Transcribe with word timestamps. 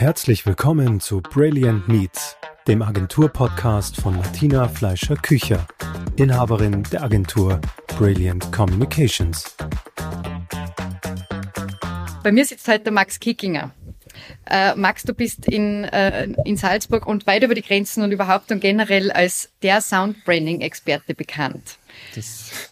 Herzlich 0.00 0.46
willkommen 0.46 0.98
zu 0.98 1.20
Brilliant 1.20 1.86
Meets, 1.86 2.34
dem 2.66 2.80
Agenturpodcast 2.80 4.00
von 4.00 4.16
Martina 4.16 4.66
Fleischer 4.66 5.14
Kücher, 5.14 5.68
Inhaberin 6.16 6.84
der 6.84 7.02
Agentur 7.02 7.60
Brilliant 7.98 8.50
Communications. 8.50 9.54
Bei 12.22 12.32
mir 12.32 12.46
sitzt 12.46 12.66
heute 12.66 12.84
der 12.84 12.94
Max 12.94 13.20
Kickinger. 13.20 13.74
Äh, 14.46 14.74
Max, 14.74 15.02
du 15.02 15.12
bist 15.12 15.46
in, 15.46 15.84
äh, 15.84 16.28
in 16.46 16.56
Salzburg 16.56 17.06
und 17.06 17.26
weit 17.26 17.42
über 17.42 17.54
die 17.54 17.60
Grenzen 17.60 18.02
und 18.02 18.10
überhaupt 18.10 18.50
und 18.52 18.60
generell 18.60 19.12
als 19.12 19.50
der 19.62 19.82
Soundbranding-Experte 19.82 21.14
bekannt. 21.14 21.76
Das 22.14 22.69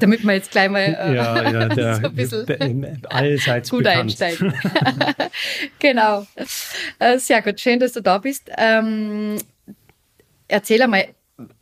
Damit 0.00 0.24
wir 0.24 0.34
jetzt 0.34 0.50
gleich 0.50 0.68
mal 0.68 0.80
äh, 0.80 1.14
ja, 1.14 1.50
ja, 1.50 1.68
der, 1.74 1.96
so 1.96 2.06
ein 2.06 2.14
bisschen 2.14 3.06
allseits 3.08 3.70
gut 3.70 3.84
bekannt. 3.84 4.00
einsteigen. 4.00 4.52
genau. 5.78 6.26
Äh, 6.98 7.18
sehr 7.18 7.42
gut, 7.42 7.60
schön, 7.60 7.78
dass 7.78 7.92
du 7.92 8.00
da 8.00 8.18
bist. 8.18 8.50
Ähm, 8.56 9.36
erzähl 10.48 10.82
einmal, 10.82 11.06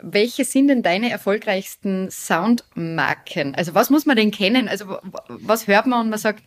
welche 0.01 0.45
sind 0.45 0.69
denn 0.69 0.83
deine 0.83 1.11
erfolgreichsten 1.11 2.09
Soundmarken? 2.11 3.57
Also 3.57 3.75
was 3.75 3.91
muss 3.91 4.07
man 4.07 4.17
denn 4.17 4.31
kennen? 4.31 4.69
Also 4.69 4.99
was 5.29 5.67
hört 5.67 5.87
man 5.87 6.03
und 6.03 6.11
man 6.11 6.19
sagt, 6.19 6.45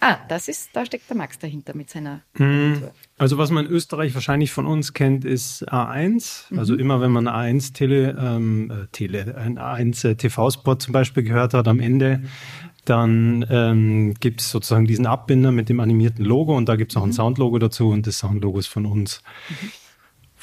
ah, 0.00 0.18
das 0.28 0.48
ist, 0.48 0.70
da 0.74 0.84
steckt 0.84 1.08
der 1.08 1.16
Max 1.16 1.38
dahinter 1.38 1.74
mit 1.74 1.88
seiner. 1.88 2.20
Mhm. 2.34 2.82
Also 3.16 3.38
was 3.38 3.50
man 3.50 3.64
in 3.64 3.72
Österreich 3.72 4.14
wahrscheinlich 4.14 4.52
von 4.52 4.66
uns 4.66 4.92
kennt, 4.92 5.24
ist 5.24 5.66
A1. 5.72 6.52
Mhm. 6.52 6.58
Also 6.58 6.74
immer 6.76 7.00
wenn 7.00 7.12
man 7.12 7.28
A1 7.28 7.72
Tele, 7.72 8.16
ähm, 8.20 8.70
äh, 8.70 8.86
Tele, 8.92 9.36
ein 9.36 9.58
A1 9.58 10.08
äh, 10.08 10.14
TV-Spot 10.14 10.74
zum 10.74 10.92
Beispiel 10.92 11.22
gehört 11.22 11.54
hat, 11.54 11.68
am 11.68 11.80
Ende 11.80 12.22
dann 12.84 13.44
ähm, 13.50 14.14
gibt 14.20 14.40
es 14.42 14.50
sozusagen 14.52 14.86
diesen 14.86 15.06
Abbinder 15.06 15.50
mit 15.50 15.68
dem 15.68 15.80
animierten 15.80 16.24
Logo 16.24 16.56
und 16.56 16.68
da 16.68 16.76
gibt 16.76 16.92
es 16.92 16.96
auch 16.96 17.02
ein 17.02 17.08
mhm. 17.08 17.14
Soundlogo 17.14 17.58
dazu 17.58 17.88
und 17.88 18.06
das 18.06 18.18
Soundlogo 18.18 18.60
ist 18.60 18.68
von 18.68 18.86
uns. 18.86 19.22
Mhm 19.48 19.70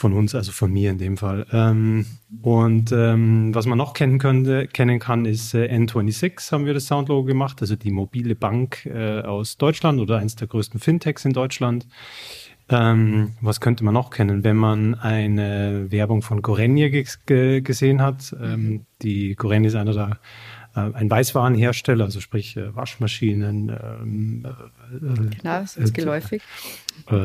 von 0.03 0.11
uns, 0.11 0.35
also 0.35 0.51
von 0.51 0.69
mir 0.69 0.91
in 0.91 0.97
dem 0.97 1.15
Fall. 1.15 1.45
Ähm, 1.53 2.05
und 2.41 2.91
ähm, 2.91 3.55
was 3.55 3.65
man 3.65 3.77
noch 3.77 3.93
kennen 3.93 4.19
könnte, 4.19 4.67
kennen 4.67 4.99
kann, 4.99 5.23
ist 5.23 5.53
äh, 5.53 5.73
N26 5.73 6.51
haben 6.51 6.65
wir 6.65 6.73
das 6.73 6.87
Soundlogo 6.87 7.23
gemacht, 7.23 7.61
also 7.61 7.77
die 7.77 7.89
mobile 7.89 8.35
Bank 8.35 8.85
äh, 8.85 9.21
aus 9.21 9.55
Deutschland 9.55 10.01
oder 10.01 10.17
eines 10.17 10.35
der 10.35 10.49
größten 10.49 10.81
Fintechs 10.81 11.23
in 11.23 11.31
Deutschland. 11.31 11.87
Ähm, 12.67 13.31
was 13.39 13.61
könnte 13.61 13.85
man 13.85 13.93
noch 13.93 14.09
kennen, 14.09 14.43
wenn 14.43 14.57
man 14.57 14.95
eine 14.95 15.89
Werbung 15.89 16.21
von 16.21 16.41
Gorenje 16.41 16.89
gesehen 16.89 18.01
hat? 18.01 18.35
Ähm, 18.41 18.85
die 19.01 19.35
Gorenje 19.35 19.69
ist 19.69 19.75
einer 19.75 19.93
der 19.93 20.19
ein 20.79 21.09
Weißwarenhersteller, 21.09 22.05
also 22.05 22.19
sprich 22.19 22.57
äh, 22.57 22.75
Waschmaschinen. 22.75 23.69
Ähm, 23.69 24.45
äh, 24.45 24.97
genau, 24.99 25.59
das 25.61 25.77
ist 25.77 25.93
geläufig. 25.93 26.41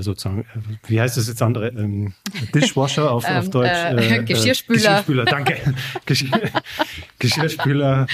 sozusagen, 0.01 0.45
wie 0.87 1.01
heißt 1.01 1.17
das 1.17 1.29
jetzt 1.29 1.41
andere? 1.41 1.69
Ähm, 1.69 2.13
Dishwasher 2.55 3.11
auf, 3.11 3.25
auf 3.29 3.45
ähm, 3.47 3.51
Deutsch. 3.51 3.71
Äh, 3.71 4.25
Geschirrspüler. 4.25 4.79
Geschirrspüler, 4.79 5.25
danke. 5.25 5.57
Geschirrspüler, 7.19 8.07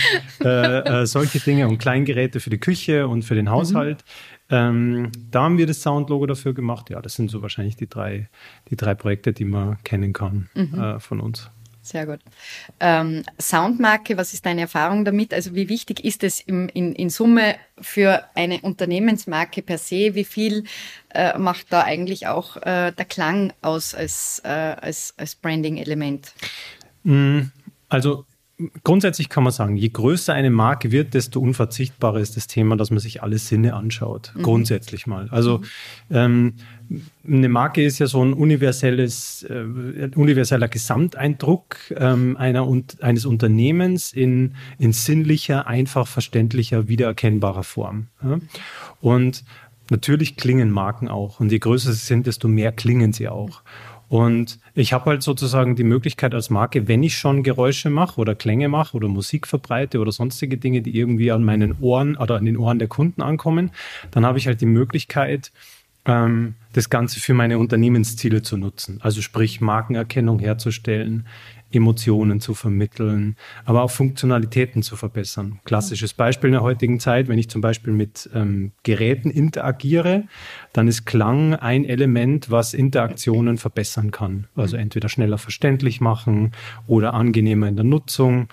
solche 1.04 1.40
Dinge 1.40 1.68
und 1.68 1.78
Kleingeräte 1.78 2.38
für 2.38 2.50
die 2.50 2.58
Küche 2.58 3.08
und 3.08 3.24
für 3.24 3.34
den 3.34 3.50
Haushalt. 3.50 3.98
Mhm. 3.98 4.34
Ähm, 4.50 5.12
da 5.30 5.44
haben 5.44 5.58
wir 5.58 5.66
das 5.66 5.82
Soundlogo 5.82 6.26
dafür 6.26 6.54
gemacht. 6.54 6.90
Ja, 6.90 7.00
das 7.00 7.14
sind 7.14 7.30
so 7.30 7.42
wahrscheinlich 7.42 7.76
die 7.76 7.88
drei, 7.88 8.28
die 8.70 8.76
drei 8.76 8.94
Projekte, 8.94 9.32
die 9.32 9.44
man 9.44 9.82
kennen 9.84 10.12
kann 10.12 10.48
mhm. 10.54 10.78
äh, 10.78 11.00
von 11.00 11.20
uns. 11.20 11.50
Sehr 11.84 12.06
gut. 12.06 12.20
Ähm, 12.80 13.24
Soundmarke, 13.38 14.16
was 14.16 14.32
ist 14.32 14.46
deine 14.46 14.62
Erfahrung 14.62 15.04
damit? 15.04 15.34
Also 15.34 15.54
wie 15.54 15.68
wichtig 15.68 16.02
ist 16.02 16.24
es 16.24 16.40
im, 16.40 16.70
in, 16.70 16.94
in 16.94 17.10
Summe 17.10 17.56
für 17.78 18.24
eine 18.34 18.62
Unternehmensmarke 18.62 19.60
per 19.60 19.76
se? 19.76 20.14
Wie 20.14 20.24
viel 20.24 20.64
äh, 21.10 21.36
macht 21.36 21.66
da 21.74 21.82
eigentlich 21.82 22.26
auch 22.26 22.56
äh, 22.56 22.90
der 22.90 23.04
Klang 23.04 23.52
aus 23.60 23.94
als, 23.94 24.40
äh, 24.46 24.48
als, 24.48 25.12
als 25.18 25.34
Branding-Element? 25.34 26.32
Mm, 27.02 27.40
also 27.90 28.24
grundsätzlich 28.82 29.28
kann 29.28 29.44
man 29.44 29.52
sagen, 29.52 29.76
je 29.76 29.88
größer 29.90 30.32
eine 30.32 30.50
Marke 30.50 30.90
wird, 30.90 31.12
desto 31.12 31.40
unverzichtbarer 31.40 32.20
ist 32.20 32.36
das 32.36 32.46
Thema, 32.46 32.76
dass 32.76 32.90
man 32.90 32.98
sich 32.98 33.22
alle 33.22 33.36
Sinne 33.38 33.74
anschaut. 33.74 34.32
Mhm. 34.34 34.42
Grundsätzlich 34.42 35.06
mal. 35.06 35.28
Also 35.30 35.58
mhm. 35.58 36.16
ähm, 36.16 36.54
eine 37.26 37.48
Marke 37.48 37.82
ist 37.82 37.98
ja 37.98 38.06
so 38.06 38.24
ein 38.24 38.32
universelles, 38.32 39.44
äh, 39.48 40.10
universeller 40.14 40.68
Gesamteindruck 40.68 41.76
ähm, 41.96 42.36
einer 42.36 42.66
und 42.66 43.02
eines 43.02 43.26
Unternehmens 43.26 44.12
in, 44.12 44.54
in 44.78 44.92
sinnlicher, 44.92 45.66
einfach 45.66 46.06
verständlicher, 46.06 46.88
wiedererkennbarer 46.88 47.64
Form. 47.64 48.08
Ja? 48.22 48.38
Und 49.00 49.44
natürlich 49.90 50.36
klingen 50.36 50.70
Marken 50.70 51.08
auch. 51.08 51.40
Und 51.40 51.52
je 51.52 51.58
größer 51.58 51.92
sie 51.92 52.04
sind, 52.04 52.26
desto 52.26 52.48
mehr 52.48 52.72
klingen 52.72 53.12
sie 53.12 53.28
auch. 53.28 53.62
Und 54.08 54.58
ich 54.74 54.92
habe 54.92 55.06
halt 55.06 55.22
sozusagen 55.22 55.76
die 55.76 55.84
Möglichkeit 55.84 56.34
als 56.34 56.50
Marke, 56.50 56.88
wenn 56.88 57.02
ich 57.02 57.16
schon 57.16 57.42
Geräusche 57.42 57.90
mache 57.90 58.20
oder 58.20 58.34
Klänge 58.34 58.68
mache 58.68 58.96
oder 58.96 59.08
Musik 59.08 59.46
verbreite 59.46 59.98
oder 59.98 60.12
sonstige 60.12 60.58
Dinge, 60.58 60.82
die 60.82 60.96
irgendwie 60.96 61.32
an 61.32 61.42
meinen 61.42 61.76
Ohren 61.80 62.16
oder 62.16 62.36
an 62.36 62.44
den 62.44 62.56
Ohren 62.56 62.78
der 62.78 62.88
Kunden 62.88 63.22
ankommen, 63.22 63.70
dann 64.10 64.26
habe 64.26 64.38
ich 64.38 64.46
halt 64.46 64.60
die 64.60 64.66
Möglichkeit, 64.66 65.52
ähm, 66.04 66.54
das 66.74 66.90
Ganze 66.90 67.20
für 67.20 67.34
meine 67.34 67.58
Unternehmensziele 67.58 68.42
zu 68.42 68.56
nutzen. 68.56 68.98
Also 69.00 69.22
sprich 69.22 69.60
Markenerkennung 69.60 70.38
herzustellen, 70.38 71.26
Emotionen 71.72 72.40
zu 72.40 72.54
vermitteln, 72.54 73.36
aber 73.64 73.82
auch 73.82 73.90
Funktionalitäten 73.90 74.82
zu 74.82 74.96
verbessern. 74.96 75.60
Klassisches 75.64 76.14
Beispiel 76.14 76.48
in 76.48 76.52
der 76.52 76.62
heutigen 76.62 77.00
Zeit, 77.00 77.28
wenn 77.28 77.38
ich 77.38 77.48
zum 77.48 77.60
Beispiel 77.60 77.92
mit 77.92 78.30
ähm, 78.34 78.72
Geräten 78.82 79.30
interagiere, 79.30 80.24
dann 80.72 80.88
ist 80.88 81.04
Klang 81.04 81.54
ein 81.54 81.84
Element, 81.84 82.50
was 82.50 82.74
Interaktionen 82.74 83.58
verbessern 83.58 84.10
kann. 84.10 84.46
Also 84.54 84.76
entweder 84.76 85.08
schneller 85.08 85.38
verständlich 85.38 86.00
machen 86.00 86.52
oder 86.86 87.14
angenehmer 87.14 87.68
in 87.68 87.76
der 87.76 87.84
Nutzung. 87.84 88.48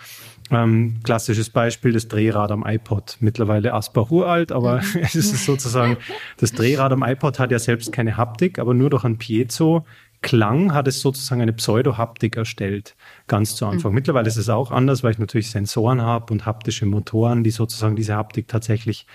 Ähm, 0.51 0.99
klassisches 1.03 1.49
Beispiel, 1.49 1.93
das 1.93 2.07
Drehrad 2.07 2.51
am 2.51 2.65
iPod. 2.65 3.17
Mittlerweile 3.21 3.73
Asbach 3.73 4.11
uralt, 4.11 4.51
aber 4.51 4.81
mhm. 4.81 4.99
es 5.01 5.15
ist 5.15 5.45
sozusagen, 5.45 5.97
das 6.37 6.51
Drehrad 6.51 6.91
am 6.91 7.03
iPod 7.03 7.39
hat 7.39 7.51
ja 7.51 7.59
selbst 7.59 7.91
keine 7.91 8.17
Haptik, 8.17 8.59
aber 8.59 8.73
nur 8.73 8.89
durch 8.89 9.03
ein 9.03 9.17
Piezo 9.17 9.85
Klang 10.21 10.71
hat 10.73 10.87
es 10.87 11.01
sozusagen 11.01 11.41
eine 11.41 11.53
Pseudo-Haptik 11.53 12.37
erstellt, 12.37 12.95
ganz 13.27 13.55
zu 13.55 13.65
Anfang. 13.65 13.91
Mhm. 13.91 13.95
Mittlerweile 13.95 14.27
ist 14.27 14.37
es 14.37 14.49
auch 14.49 14.69
anders, 14.69 15.03
weil 15.03 15.11
ich 15.11 15.17
natürlich 15.17 15.49
Sensoren 15.49 16.01
habe 16.01 16.31
und 16.31 16.45
haptische 16.45 16.85
Motoren, 16.85 17.43
die 17.43 17.49
sozusagen 17.49 17.95
diese 17.95 18.15
Haptik 18.15 18.47
tatsächlich 18.47 19.07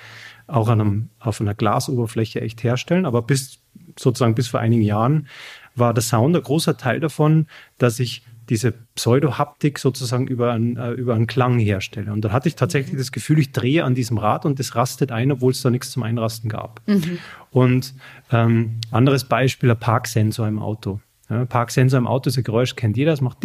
auch 0.49 0.69
an 0.69 0.81
einem, 0.81 1.09
auf 1.21 1.41
einer 1.41 1.55
Glasoberfläche 1.55 2.41
echt 2.41 2.65
herstellen. 2.65 3.07
Aber 3.07 3.23
bis 3.23 3.61
sozusagen 3.97 4.35
bis 4.35 4.49
vor 4.49 4.59
einigen 4.59 4.83
Jahren 4.83 5.29
war 5.77 5.95
der 5.95 6.03
Sound 6.03 6.35
ein 6.35 6.43
großer 6.43 6.77
Teil 6.77 6.99
davon, 6.99 7.47
dass 7.79 8.01
ich 8.01 8.25
diese 8.49 8.73
Pseudo-Haptik 8.95 9.79
sozusagen 9.79 10.27
über, 10.27 10.53
ein, 10.53 10.77
äh, 10.77 10.91
über 10.93 11.15
einen 11.15 11.27
Klang 11.27 11.59
herstelle. 11.59 12.13
Und 12.13 12.23
da 12.25 12.33
hatte 12.33 12.49
ich 12.49 12.57
tatsächlich 12.57 12.95
mhm. 12.95 12.99
das 12.99 13.13
Gefühl, 13.13 13.39
ich 13.39 13.53
drehe 13.53 13.85
an 13.85 13.95
diesem 13.95 14.19
Rad 14.19 14.45
und 14.47 14.59
das 14.59 14.75
rastet 14.77 15.13
ein, 15.13 15.33
obwohl 15.33 15.53
es 15.53 15.63
da 15.63 15.71
nichts 15.71 15.91
zum 15.91 16.03
Einrasten 16.03 16.49
gab. 16.49 16.81
Mhm. 16.87 17.19
Und 17.51 17.95
ähm, 18.31 18.81
anderes 18.91 19.25
Beispiel, 19.25 19.69
der 19.69 19.75
Parksensor 19.75 20.47
im 20.49 20.59
Auto. 20.59 21.01
Ja, 21.29 21.45
Parksensor 21.45 21.99
im 21.99 22.07
Auto 22.07 22.29
ist 22.29 22.39
ein 22.39 22.45
Geräusch, 22.45 22.77
kennt 22.77 22.97
jeder, 22.97 23.13
es 23.13 23.21
macht 23.21 23.43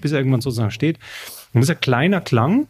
bis 0.00 0.12
er 0.12 0.18
irgendwann 0.18 0.42
sozusagen 0.42 0.70
steht. 0.70 0.98
Und 1.54 1.60
das 1.60 1.70
ist 1.70 1.76
ein 1.76 1.80
kleiner 1.80 2.20
Klang, 2.20 2.68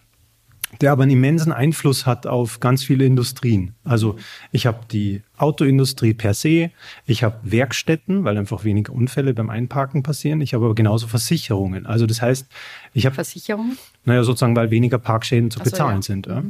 der 0.80 0.92
aber 0.92 1.04
einen 1.04 1.12
immensen 1.12 1.52
Einfluss 1.52 2.06
hat 2.06 2.26
auf 2.26 2.60
ganz 2.60 2.84
viele 2.84 3.04
Industrien. 3.04 3.74
Also 3.84 4.16
ich 4.52 4.66
habe 4.66 4.80
die 4.90 5.22
Autoindustrie 5.38 6.14
per 6.14 6.34
se, 6.34 6.70
ich 7.06 7.22
habe 7.22 7.38
Werkstätten, 7.42 8.24
weil 8.24 8.36
einfach 8.36 8.64
weniger 8.64 8.92
Unfälle 8.92 9.34
beim 9.34 9.50
Einparken 9.50 10.02
passieren. 10.02 10.40
Ich 10.40 10.54
habe 10.54 10.66
aber 10.66 10.74
genauso 10.74 11.06
Versicherungen. 11.06 11.86
Also 11.86 12.06
das 12.06 12.20
heißt, 12.20 12.46
ich 12.92 13.06
habe 13.06 13.14
Versicherungen. 13.14 13.78
Naja, 14.04 14.24
sozusagen, 14.24 14.56
weil 14.56 14.70
weniger 14.70 14.98
Parkschäden 14.98 15.50
zu 15.50 15.58
so, 15.58 15.64
bezahlen 15.64 15.96
ja. 15.96 16.02
sind. 16.02 16.26
Ja. 16.26 16.42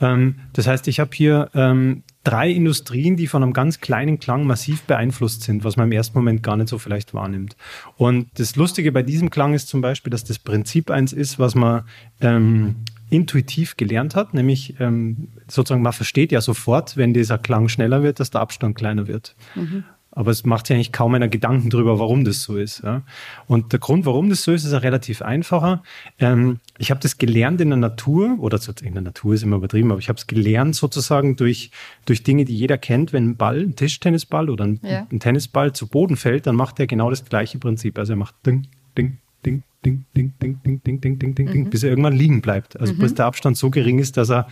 Ähm, 0.00 0.36
das 0.52 0.66
heißt, 0.66 0.88
ich 0.88 1.00
habe 1.00 1.10
hier 1.14 1.50
ähm, 1.54 2.02
drei 2.24 2.50
Industrien, 2.50 3.16
die 3.16 3.26
von 3.26 3.42
einem 3.42 3.52
ganz 3.52 3.80
kleinen 3.80 4.18
Klang 4.18 4.44
massiv 4.44 4.82
beeinflusst 4.82 5.42
sind, 5.42 5.64
was 5.64 5.76
man 5.76 5.86
im 5.86 5.92
ersten 5.92 6.18
Moment 6.18 6.42
gar 6.42 6.56
nicht 6.56 6.68
so 6.68 6.78
vielleicht 6.78 7.14
wahrnimmt. 7.14 7.56
Und 7.96 8.28
das 8.38 8.56
Lustige 8.56 8.90
bei 8.90 9.02
diesem 9.02 9.30
Klang 9.30 9.54
ist 9.54 9.68
zum 9.68 9.80
Beispiel, 9.80 10.10
dass 10.10 10.24
das 10.24 10.38
Prinzip 10.38 10.90
eins 10.90 11.12
ist, 11.12 11.38
was 11.38 11.54
man 11.54 11.84
ähm, 12.20 12.76
intuitiv 13.10 13.76
gelernt 13.76 14.16
hat, 14.16 14.34
nämlich 14.34 14.80
ähm, 14.80 15.28
sozusagen 15.48 15.82
man 15.82 15.92
versteht 15.92 16.32
ja 16.32 16.40
sofort, 16.40 16.96
wenn 16.96 17.14
dieser 17.14 17.38
Klang 17.38 17.68
schneller 17.68 18.02
wird, 18.02 18.20
dass 18.20 18.30
der 18.30 18.40
Abstand 18.40 18.76
kleiner 18.76 19.06
wird. 19.06 19.36
Mhm. 19.54 19.84
Aber 20.16 20.30
es 20.30 20.46
macht 20.46 20.66
sich 20.66 20.74
eigentlich 20.74 20.92
kaum 20.92 21.14
einer 21.14 21.28
Gedanken 21.28 21.68
darüber, 21.68 21.98
warum 21.98 22.24
das 22.24 22.42
so 22.42 22.56
ist. 22.56 22.82
Ja? 22.82 23.02
Und 23.48 23.74
der 23.74 23.78
Grund, 23.78 24.06
warum 24.06 24.30
das 24.30 24.44
so 24.44 24.52
ist, 24.52 24.64
ist 24.64 24.72
ja 24.72 24.78
relativ 24.78 25.20
einfacher. 25.20 25.82
Ähm, 26.18 26.58
ich 26.78 26.90
habe 26.90 27.00
das 27.00 27.18
gelernt 27.18 27.60
in 27.60 27.68
der 27.68 27.76
Natur, 27.76 28.38
oder 28.38 28.58
in 28.82 28.94
der 28.94 29.02
Natur 29.02 29.34
ist 29.34 29.42
immer 29.42 29.56
übertrieben, 29.56 29.90
aber 29.92 30.00
ich 30.00 30.08
habe 30.08 30.16
es 30.16 30.26
gelernt 30.26 30.74
sozusagen 30.74 31.36
durch, 31.36 31.70
durch 32.06 32.22
Dinge, 32.22 32.46
die 32.46 32.56
jeder 32.56 32.78
kennt. 32.78 33.12
Wenn 33.12 33.28
ein 33.30 33.36
Ball, 33.36 33.60
ein 33.60 33.76
Tischtennisball 33.76 34.48
oder 34.48 34.64
ein, 34.64 34.80
ja. 34.82 35.06
ein 35.12 35.20
Tennisball 35.20 35.74
zu 35.74 35.86
Boden 35.86 36.16
fällt, 36.16 36.46
dann 36.46 36.56
macht 36.56 36.80
er 36.80 36.86
genau 36.86 37.10
das 37.10 37.22
gleiche 37.22 37.58
Prinzip. 37.58 37.98
Also 37.98 38.14
er 38.14 38.16
macht 38.16 38.34
Ding, 38.46 38.68
Ding, 38.96 39.18
Ding, 39.44 39.64
Ding, 39.86 40.04
Ding, 40.16 40.34
Ding, 40.42 40.60
Ding, 40.64 40.82
Ding, 40.82 41.00
Ding, 41.00 41.18
Ding, 41.18 41.34
Ding, 41.34 41.52
Ding, 41.52 41.70
bis 41.70 41.84
er 41.84 41.90
irgendwann 41.90 42.14
liegen 42.14 42.40
bleibt. 42.42 42.78
Also 42.80 42.94
bis 42.94 43.14
der 43.14 43.26
Abstand 43.26 43.56
so 43.56 43.70
gering 43.70 44.00
ist, 44.00 44.16
dass 44.16 44.30
er 44.30 44.48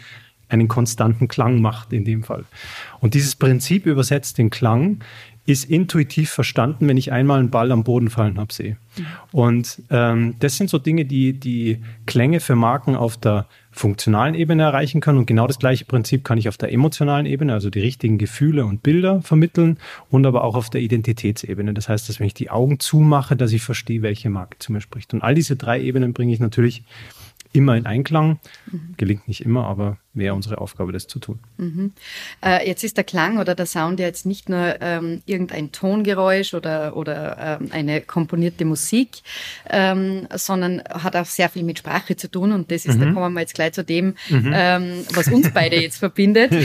einen 0.49 0.69
konstanten 0.69 1.27
Klang 1.27 1.61
macht 1.61 1.93
in 1.93 2.05
dem 2.05 2.23
Fall. 2.23 2.45
Und 3.01 3.15
dieses 3.15 3.35
Prinzip 3.35 3.87
übersetzt 3.87 4.39
den 4.39 4.51
Klang 4.51 5.03
ist 5.47 5.69
intuitiv 5.69 6.31
verstanden, 6.31 6.89
wenn 6.89 6.97
ich 6.97 7.13
einmal 7.13 7.41
einen 7.41 7.51
Ball 7.51 7.71
am 7.71 7.85
Boden 7.85 8.09
fallen 8.09 8.39
habe, 8.39 8.53
sehe. 8.53 8.77
Mhm. 8.97 9.07
Und 9.33 9.83
ähm, 9.91 10.35
das 10.39 10.57
sind 10.57 10.71
so 10.71 10.79
Dinge, 10.79 11.05
die 11.05 11.35
die 11.35 11.83
Klänge 12.07 12.41
für 12.41 12.57
Marken 12.57 12.97
auf 12.97 13.19
der 13.19 13.47
funktionalen 13.75 14.35
Ebene 14.35 14.63
erreichen 14.63 15.01
können. 15.01 15.19
Und 15.19 15.27
genau 15.27 15.47
das 15.47 15.59
gleiche 15.59 15.85
Prinzip 15.85 16.25
kann 16.25 16.39
ich 16.39 16.49
auf 16.49 16.57
der 16.57 16.73
emotionalen 16.73 17.27
Ebene, 17.27 17.53
also 17.53 17.71
die 17.71 17.81
richtigen 17.81 18.19
Gefühle 18.19 18.65
und 18.65 18.83
Bilder 18.83 19.21
vermitteln 19.23 19.79
und 20.11 20.25
aber 20.27 20.45
auch 20.45 20.55
auf 20.55 20.71
der 20.71 20.81
Identitätsebene. 20.81 21.75
Das 21.75 21.89
heißt, 21.89 22.09
dass 22.09 22.21
wenn 22.21 22.29
ich 22.29 22.35
die 22.35 22.51
Augen 22.51 22.79
zumache, 22.79 23.35
dass 23.35 23.53
ich 23.53 23.63
verstehe, 23.63 24.03
welche 24.03 24.31
Marke 24.31 24.59
zu 24.59 24.73
mir 24.73 24.81
spricht. 24.81 25.13
Und 25.13 25.23
all 25.23 25.35
diese 25.35 25.57
drei 25.57 25.81
Ebenen 25.81 26.13
bringe 26.13 26.33
ich 26.33 26.41
natürlich 26.41 26.85
immer 27.55 27.77
in 27.77 27.87
Einklang. 27.87 28.41
Mhm. 28.71 28.95
Gelingt 28.97 29.29
nicht 29.29 29.41
immer, 29.41 29.65
aber 29.67 29.97
wäre 30.13 30.35
unsere 30.35 30.59
Aufgabe, 30.59 30.93
das 30.93 31.07
zu 31.07 31.19
tun. 31.19 31.39
Mhm. 31.57 31.93
Äh, 32.45 32.67
jetzt 32.69 32.85
ist 32.85 32.97
der 32.97 33.05
Klang 33.05 33.39
oder 33.39 33.55
der 33.55 33.67
Sound 33.67 34.01
ja 34.01 34.07
jetzt 34.07 34.27
nicht 34.27 34.49
nur 34.49 34.77
ähm, 34.81 35.23
irgendein 35.25 35.73
Tongeräusch 35.73 36.55
oder, 36.55 36.97
oder 36.97 37.59
ähm, 37.61 37.71
eine 37.73 38.01
komponierte 38.01 38.65
Musik, 38.65 39.23
ähm, 39.71 40.27
sondern 40.35 40.83
hat 40.89 41.17
auch 41.17 41.27
sehr 41.27 41.49
viel 41.49 41.63
mit 41.63 41.79
Sprache 41.79 42.17
zu 42.17 42.31
tun. 42.31 42.53
Und 42.53 42.71
das 42.71 42.87
ist, 42.87 42.99
mhm. 42.99 43.01
da 43.01 43.13
kommen 43.13 43.35
wir 43.35 43.41
jetzt 43.41 43.55
gleich 43.55 43.73
zu 43.73 43.85
dem, 43.85 44.15
mhm. 44.29 44.53
Ähm, 44.55 45.05
was 45.15 45.29
uns 45.29 45.53
beide 45.53 45.81
jetzt 45.81 45.99
verbindet. 45.99 46.53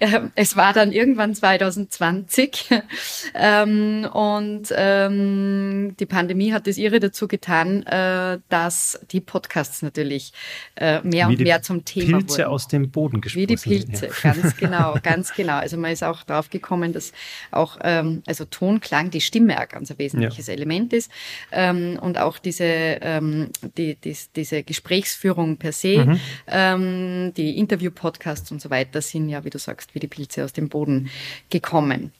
Ähm, 0.00 0.32
es 0.34 0.56
war 0.56 0.72
dann 0.72 0.92
irgendwann 0.92 1.34
2020 1.34 2.68
ähm, 3.34 4.06
und 4.12 4.68
die 4.70 6.06
Pandemie 6.06 6.52
hat 6.52 6.66
das 6.66 6.78
ihre 6.78 7.00
dazu 7.00 7.28
getan, 7.28 7.84
äh, 7.84 8.38
dass 8.48 9.00
die 9.10 9.20
Podcasts 9.20 9.63
natürlich 9.82 10.32
äh, 10.76 11.00
mehr 11.02 11.28
und 11.28 11.38
mehr 11.38 11.62
zum 11.62 11.84
Thema 11.84 12.18
Pilze 12.18 12.38
wurden. 12.38 12.50
aus 12.50 12.68
dem 12.68 12.90
Boden 12.90 13.20
gesprossen. 13.20 13.42
Wie 13.42 13.46
die 13.46 13.56
Pilze, 13.56 14.06
ja. 14.06 14.32
ganz 14.32 14.56
genau, 14.58 14.96
ganz 15.02 15.34
genau. 15.34 15.56
Also 15.56 15.76
man 15.76 15.92
ist 15.92 16.02
auch 16.02 16.22
drauf 16.22 16.50
gekommen, 16.50 16.92
dass 16.92 17.12
auch 17.50 17.78
ähm, 17.82 18.22
also 18.26 18.44
Tonklang, 18.44 19.10
die 19.10 19.20
Stimme 19.20 19.58
ein 19.58 19.68
ganz 19.68 19.90
ein 19.90 19.98
wesentliches 19.98 20.46
ja. 20.46 20.54
Element 20.54 20.92
ist 20.92 21.10
ähm, 21.52 21.98
und 22.00 22.18
auch 22.18 22.38
diese 22.38 22.64
ähm, 22.64 23.50
die, 23.76 23.96
die, 23.96 24.16
diese 24.36 24.62
Gesprächsführung 24.62 25.56
per 25.56 25.72
se, 25.72 26.04
mhm. 26.04 26.20
ähm, 26.46 27.34
die 27.36 27.58
Interview-Podcasts 27.58 28.50
und 28.50 28.60
so 28.60 28.70
weiter 28.70 29.00
sind 29.02 29.28
ja, 29.28 29.44
wie 29.44 29.50
du 29.50 29.58
sagst, 29.58 29.94
wie 29.94 30.00
die 30.00 30.08
Pilze 30.08 30.44
aus 30.44 30.52
dem 30.52 30.68
Boden 30.68 31.10
gekommen. 31.50 32.12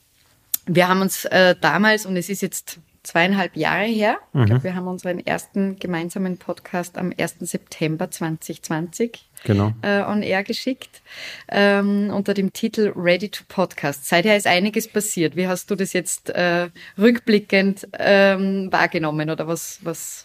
Wir 0.66 0.88
haben 0.88 1.02
uns 1.02 1.24
äh, 1.26 1.54
damals, 1.60 2.06
und 2.06 2.16
es 2.16 2.28
ist 2.28 2.42
jetzt 2.42 2.78
zweieinhalb 3.04 3.56
Jahre 3.56 3.84
her. 3.84 4.18
Mhm. 4.32 4.40
Ich 4.40 4.46
glaube, 4.46 4.64
wir 4.64 4.74
haben 4.74 4.88
unseren 4.88 5.24
ersten 5.24 5.76
gemeinsamen 5.78 6.38
Podcast 6.38 6.98
am 6.98 7.12
1. 7.16 7.36
September 7.40 8.10
2020 8.10 9.28
genau. 9.44 9.72
äh, 9.82 10.02
on 10.02 10.22
air 10.22 10.42
geschickt 10.42 11.02
ähm, 11.48 12.10
unter 12.12 12.34
dem 12.34 12.52
Titel 12.52 12.92
Ready 12.96 13.28
to 13.28 13.44
Podcast. 13.46 14.08
Seither 14.08 14.36
ist 14.36 14.46
einiges 14.46 14.88
passiert. 14.88 15.36
Wie 15.36 15.46
hast 15.46 15.70
du 15.70 15.76
das 15.76 15.92
jetzt 15.92 16.30
äh, 16.30 16.70
rückblickend 16.98 17.86
ähm, 17.98 18.72
wahrgenommen 18.72 19.30
oder 19.30 19.46
was, 19.46 19.78
was 19.82 20.24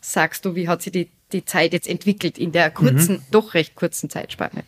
sagst 0.00 0.44
du, 0.44 0.54
wie 0.54 0.68
hat 0.68 0.82
sich 0.82 0.92
die, 0.92 1.08
die 1.32 1.44
Zeit 1.44 1.72
jetzt 1.72 1.88
entwickelt 1.88 2.38
in 2.38 2.52
der 2.52 2.70
kurzen, 2.70 3.16
mhm. 3.16 3.22
doch 3.30 3.54
recht 3.54 3.76
kurzen 3.76 4.10
Zeitspanne? 4.10 4.64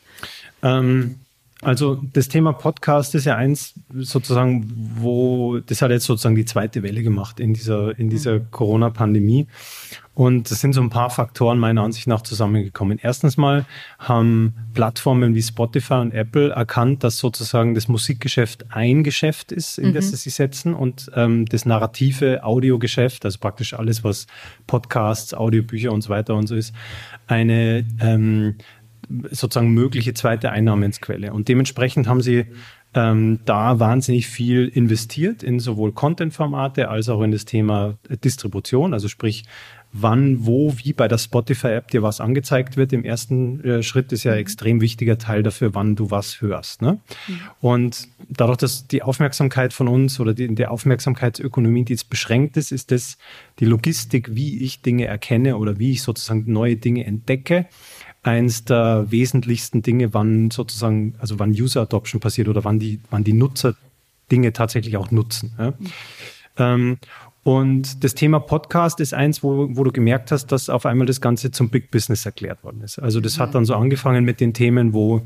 Ähm, 0.62 1.18
also 1.62 2.00
das 2.12 2.28
Thema 2.28 2.52
Podcast 2.52 3.14
ist 3.14 3.24
ja 3.24 3.36
eins 3.36 3.74
sozusagen, 3.94 4.68
wo 4.96 5.60
das 5.60 5.80
hat 5.80 5.92
jetzt 5.92 6.06
sozusagen 6.06 6.34
die 6.34 6.44
zweite 6.44 6.82
Welle 6.82 7.02
gemacht 7.02 7.38
in 7.38 7.54
dieser 7.54 7.96
in 7.98 8.10
dieser 8.10 8.40
mhm. 8.40 8.50
Corona-Pandemie. 8.50 9.46
Und 10.14 10.50
es 10.50 10.60
sind 10.60 10.74
so 10.74 10.82
ein 10.82 10.90
paar 10.90 11.08
Faktoren 11.08 11.58
meiner 11.58 11.82
Ansicht 11.82 12.06
nach 12.06 12.20
zusammengekommen. 12.20 12.98
Erstens 13.00 13.38
mal 13.38 13.64
haben 13.98 14.54
Plattformen 14.74 15.34
wie 15.34 15.40
Spotify 15.40 15.94
und 15.94 16.12
Apple 16.12 16.50
erkannt, 16.50 17.02
dass 17.02 17.16
sozusagen 17.16 17.74
das 17.74 17.88
Musikgeschäft 17.88 18.66
ein 18.70 19.04
Geschäft 19.04 19.52
ist, 19.52 19.78
in 19.78 19.90
mhm. 19.90 19.94
das 19.94 20.10
sie 20.10 20.16
sich 20.16 20.34
setzen 20.34 20.74
und 20.74 21.10
ähm, 21.14 21.46
das 21.46 21.64
narrative 21.64 22.44
Audiogeschäft, 22.44 23.24
also 23.24 23.38
praktisch 23.38 23.72
alles, 23.72 24.04
was 24.04 24.26
Podcasts, 24.66 25.32
Audiobücher 25.32 25.92
und 25.92 26.02
so 26.02 26.10
weiter 26.10 26.34
und 26.34 26.46
so 26.46 26.56
ist, 26.56 26.74
eine 27.26 27.86
ähm, 28.00 28.56
sozusagen 29.30 29.72
mögliche 29.72 30.14
zweite 30.14 30.50
Einnahmensquelle. 30.50 31.32
Und 31.32 31.48
dementsprechend 31.48 32.08
haben 32.08 32.20
sie 32.20 32.46
ähm, 32.94 33.40
da 33.44 33.80
wahnsinnig 33.80 34.26
viel 34.26 34.68
investiert 34.68 35.42
in 35.42 35.60
sowohl 35.60 35.92
Content-Formate 35.92 36.88
als 36.88 37.08
auch 37.08 37.22
in 37.22 37.32
das 37.32 37.44
Thema 37.44 37.96
Distribution, 38.22 38.92
also 38.92 39.08
sprich, 39.08 39.44
wann, 39.92 40.46
wo, 40.46 40.74
wie 40.78 40.92
bei 40.92 41.06
der 41.06 41.18
Spotify-App 41.18 41.88
dir 41.88 42.02
was 42.02 42.20
angezeigt 42.20 42.76
wird. 42.76 42.92
Im 42.92 43.04
ersten 43.04 43.62
äh, 43.62 43.82
Schritt 43.82 44.10
ist 44.12 44.24
ja 44.24 44.32
ein 44.32 44.38
mhm. 44.38 44.42
extrem 44.42 44.80
wichtiger 44.80 45.18
Teil 45.18 45.42
dafür, 45.42 45.74
wann 45.74 45.96
du 45.96 46.10
was 46.10 46.40
hörst. 46.40 46.80
Ne? 46.80 46.98
Mhm. 47.28 47.40
Und 47.60 48.08
dadurch, 48.28 48.56
dass 48.56 48.86
die 48.86 49.02
Aufmerksamkeit 49.02 49.72
von 49.72 49.88
uns 49.88 50.18
oder 50.18 50.32
die, 50.32 50.54
der 50.54 50.70
Aufmerksamkeitsökonomie, 50.70 51.84
die 51.84 51.92
jetzt 51.92 52.08
beschränkt 52.08 52.56
ist, 52.56 52.72
ist 52.72 52.90
das 52.90 53.18
die 53.58 53.66
Logistik, 53.66 54.34
wie 54.34 54.62
ich 54.62 54.80
Dinge 54.80 55.04
erkenne 55.04 55.58
oder 55.58 55.78
wie 55.78 55.92
ich 55.92 56.02
sozusagen 56.02 56.50
neue 56.50 56.76
Dinge 56.76 57.04
entdecke 57.04 57.66
eins 58.22 58.64
der 58.64 59.10
wesentlichsten 59.10 59.82
Dinge, 59.82 60.14
wann 60.14 60.50
sozusagen, 60.50 61.14
also 61.18 61.38
wann 61.38 61.50
User 61.50 61.82
Adoption 61.82 62.20
passiert 62.20 62.48
oder 62.48 62.64
wann 62.64 62.78
die, 62.78 63.00
wann 63.10 63.24
die 63.24 63.32
Nutzer 63.32 63.74
Dinge 64.30 64.52
tatsächlich 64.52 64.96
auch 64.96 65.10
nutzen. 65.10 65.52
Ja. 65.58 65.70
Mhm. 65.70 65.76
Ähm, 66.58 66.98
und 67.44 68.04
das 68.04 68.14
Thema 68.14 68.38
Podcast 68.38 69.00
ist 69.00 69.14
eins, 69.14 69.42
wo, 69.42 69.68
wo 69.72 69.82
du 69.82 69.90
gemerkt 69.90 70.30
hast, 70.30 70.52
dass 70.52 70.68
auf 70.68 70.86
einmal 70.86 71.08
das 71.08 71.20
Ganze 71.20 71.50
zum 71.50 71.70
Big 71.70 71.90
Business 71.90 72.24
erklärt 72.24 72.62
worden 72.62 72.82
ist. 72.82 73.00
Also 73.00 73.20
das 73.20 73.40
hat 73.40 73.56
dann 73.56 73.64
so 73.64 73.74
angefangen 73.74 74.24
mit 74.24 74.40
den 74.40 74.54
Themen, 74.54 74.92
wo 74.92 75.22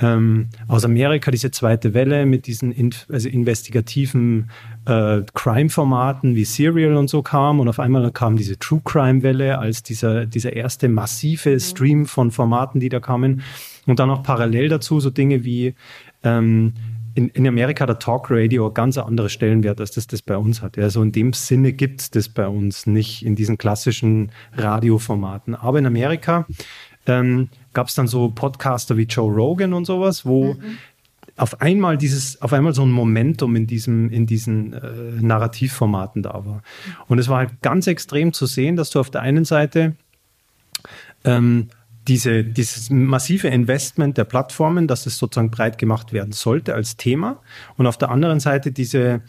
ähm, 0.00 0.48
aus 0.68 0.86
Amerika 0.86 1.30
diese 1.30 1.50
zweite 1.50 1.92
Welle 1.92 2.24
mit 2.24 2.46
diesen 2.46 2.72
in, 2.72 2.94
also 3.10 3.28
investigativen 3.28 4.50
äh, 4.86 5.20
Crime-Formaten 5.34 6.34
wie 6.34 6.46
Serial 6.46 6.96
und 6.96 7.10
so 7.10 7.20
kam 7.20 7.60
und 7.60 7.68
auf 7.68 7.78
einmal 7.78 8.10
kam 8.10 8.38
diese 8.38 8.58
True 8.58 8.80
Crime-Welle 8.82 9.58
als 9.58 9.82
dieser, 9.82 10.24
dieser 10.24 10.54
erste 10.54 10.88
massive 10.88 11.50
mhm. 11.50 11.60
Stream 11.60 12.06
von 12.06 12.30
Formaten, 12.30 12.80
die 12.80 12.88
da 12.88 13.00
kamen. 13.00 13.42
Und 13.86 13.98
dann 13.98 14.08
noch 14.08 14.22
parallel 14.22 14.70
dazu 14.70 14.98
so 14.98 15.10
Dinge 15.10 15.44
wie 15.44 15.74
ähm, 16.22 16.72
in, 17.14 17.28
in 17.30 17.46
Amerika 17.46 17.86
der 17.86 17.98
Talk 17.98 18.30
Radio 18.30 18.70
ganz 18.70 18.98
andere 18.98 19.28
Stellenwert, 19.28 19.80
als 19.80 19.92
das 19.92 20.06
das 20.06 20.22
bei 20.22 20.36
uns 20.36 20.62
hat. 20.62 20.78
Also 20.78 21.02
in 21.02 21.12
dem 21.12 21.32
Sinne 21.32 21.72
gibt 21.72 22.00
es 22.00 22.10
das 22.10 22.28
bei 22.28 22.46
uns 22.46 22.86
nicht 22.86 23.24
in 23.24 23.34
diesen 23.34 23.58
klassischen 23.58 24.30
Radioformaten. 24.56 25.54
Aber 25.54 25.78
in 25.78 25.86
Amerika 25.86 26.46
ähm, 27.06 27.48
gab 27.72 27.88
es 27.88 27.94
dann 27.94 28.06
so 28.08 28.30
Podcaster 28.30 28.96
wie 28.96 29.04
Joe 29.04 29.32
Rogan 29.32 29.72
und 29.72 29.84
sowas, 29.84 30.24
wo 30.24 30.54
mhm. 30.54 30.78
auf 31.36 31.60
einmal 31.60 31.96
dieses, 31.96 32.40
auf 32.42 32.52
einmal 32.52 32.74
so 32.74 32.82
ein 32.82 32.90
Momentum 32.90 33.56
in 33.56 33.66
diesem, 33.66 34.10
in 34.10 34.26
diesen 34.26 34.72
äh, 34.72 35.20
Narrativformaten 35.20 36.22
da 36.22 36.44
war. 36.44 36.62
Und 37.08 37.18
es 37.18 37.28
war 37.28 37.38
halt 37.38 37.62
ganz 37.62 37.86
extrem 37.86 38.32
zu 38.32 38.46
sehen, 38.46 38.76
dass 38.76 38.90
du 38.90 39.00
auf 39.00 39.10
der 39.10 39.22
einen 39.22 39.44
Seite 39.44 39.96
ähm, 41.24 41.68
diese, 42.10 42.42
dieses 42.42 42.90
massive 42.90 43.46
Investment 43.46 44.18
der 44.18 44.24
Plattformen, 44.24 44.88
dass 44.88 45.06
es 45.06 45.16
sozusagen 45.16 45.52
breit 45.52 45.78
gemacht 45.78 46.12
werden 46.12 46.32
sollte 46.32 46.74
als 46.74 46.96
Thema 46.96 47.40
und 47.76 47.86
auf 47.86 47.98
der 47.98 48.10
anderen 48.10 48.40
Seite 48.40 48.72
diese 48.72 49.22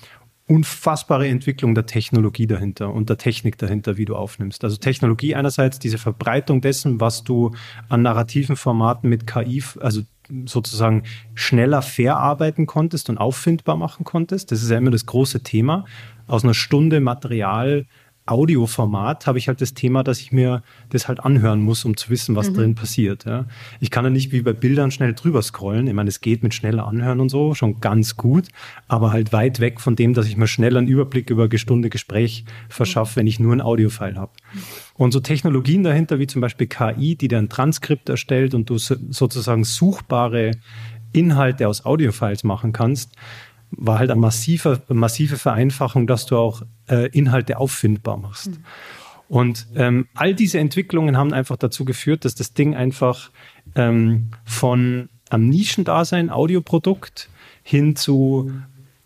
unfassbare 0.47 1.27
Entwicklung 1.27 1.75
der 1.75 1.85
Technologie 1.85 2.47
dahinter 2.47 2.91
und 2.91 3.07
der 3.07 3.19
Technik 3.19 3.59
dahinter, 3.59 3.97
wie 3.97 4.05
du 4.05 4.15
aufnimmst. 4.15 4.63
Also 4.63 4.77
Technologie 4.77 5.35
einerseits, 5.35 5.77
diese 5.77 5.99
Verbreitung 5.99 6.59
dessen, 6.59 6.99
was 6.99 7.23
du 7.23 7.51
an 7.87 8.01
narrativen 8.01 8.55
Formaten 8.55 9.07
mit 9.09 9.27
KI, 9.27 9.63
also 9.79 10.01
sozusagen 10.45 11.03
schneller 11.35 11.83
verarbeiten 11.83 12.65
konntest 12.65 13.11
und 13.11 13.19
auffindbar 13.19 13.77
machen 13.77 14.05
konntest. 14.05 14.51
Das 14.51 14.63
ist 14.63 14.71
ja 14.71 14.77
immer 14.79 14.91
das 14.91 15.05
große 15.05 15.43
Thema. 15.43 15.85
Aus 16.25 16.43
einer 16.43 16.55
Stunde 16.55 16.99
Material 16.99 17.85
Audioformat 18.31 19.27
habe 19.27 19.37
ich 19.37 19.47
halt 19.47 19.61
das 19.61 19.73
Thema, 19.73 20.03
dass 20.03 20.19
ich 20.19 20.31
mir 20.31 20.63
das 20.89 21.07
halt 21.07 21.19
anhören 21.19 21.61
muss, 21.61 21.85
um 21.85 21.97
zu 21.97 22.09
wissen, 22.09 22.35
was 22.35 22.49
mhm. 22.49 22.53
drin 22.55 22.75
passiert. 22.75 23.25
Ja. 23.25 23.45
Ich 23.79 23.91
kann 23.91 24.05
ja 24.05 24.09
nicht 24.09 24.31
wie 24.31 24.41
bei 24.41 24.53
Bildern 24.53 24.89
schnell 24.89 25.13
drüber 25.13 25.41
scrollen. 25.41 25.87
Ich 25.87 25.93
meine, 25.93 26.09
es 26.09 26.21
geht 26.21 26.41
mit 26.41 26.53
schneller 26.53 26.87
Anhören 26.87 27.19
und 27.19 27.29
so 27.29 27.53
schon 27.53 27.79
ganz 27.81 28.15
gut, 28.15 28.47
aber 28.87 29.11
halt 29.11 29.33
weit 29.33 29.59
weg 29.59 29.81
von 29.81 29.95
dem, 29.95 30.13
dass 30.13 30.27
ich 30.27 30.37
mir 30.37 30.47
schnell 30.47 30.77
einen 30.77 30.87
Überblick 30.87 31.29
über 31.29 31.43
eine 31.43 31.57
Stunde 31.57 31.89
Gespräch 31.89 32.45
verschaffe, 32.69 33.17
wenn 33.17 33.27
ich 33.27 33.39
nur 33.39 33.53
ein 33.53 33.61
Audiofile 33.61 34.15
habe. 34.15 34.31
Und 34.95 35.11
so 35.11 35.19
Technologien 35.19 35.83
dahinter, 35.83 36.19
wie 36.19 36.27
zum 36.27 36.41
Beispiel 36.41 36.67
KI, 36.67 37.15
die 37.15 37.27
dann 37.27 37.45
ein 37.45 37.49
Transkript 37.49 38.07
erstellt 38.09 38.53
und 38.53 38.69
du 38.69 38.77
sozusagen 38.77 39.63
suchbare 39.63 40.51
Inhalte 41.13 41.67
aus 41.67 41.85
Audiofiles 41.85 42.43
machen 42.43 42.71
kannst, 42.71 43.15
war 43.71 43.99
halt 43.99 44.11
eine 44.11 44.19
massive, 44.19 44.81
massive 44.89 45.37
Vereinfachung, 45.37 46.07
dass 46.07 46.25
du 46.25 46.37
auch 46.37 46.63
äh, 46.89 47.09
Inhalte 47.09 47.57
auffindbar 47.57 48.17
machst. 48.17 48.51
Mhm. 48.51 48.63
Und 49.27 49.67
ähm, 49.75 50.07
all 50.13 50.35
diese 50.35 50.59
Entwicklungen 50.59 51.15
haben 51.15 51.33
einfach 51.33 51.55
dazu 51.55 51.85
geführt, 51.85 52.25
dass 52.25 52.35
das 52.35 52.53
Ding 52.53 52.75
einfach 52.75 53.31
ähm, 53.75 54.31
von 54.43 55.07
am 55.29 55.47
Nischendasein, 55.47 56.29
Audioprodukt, 56.29 57.29
hin 57.63 57.95
zu 57.95 58.51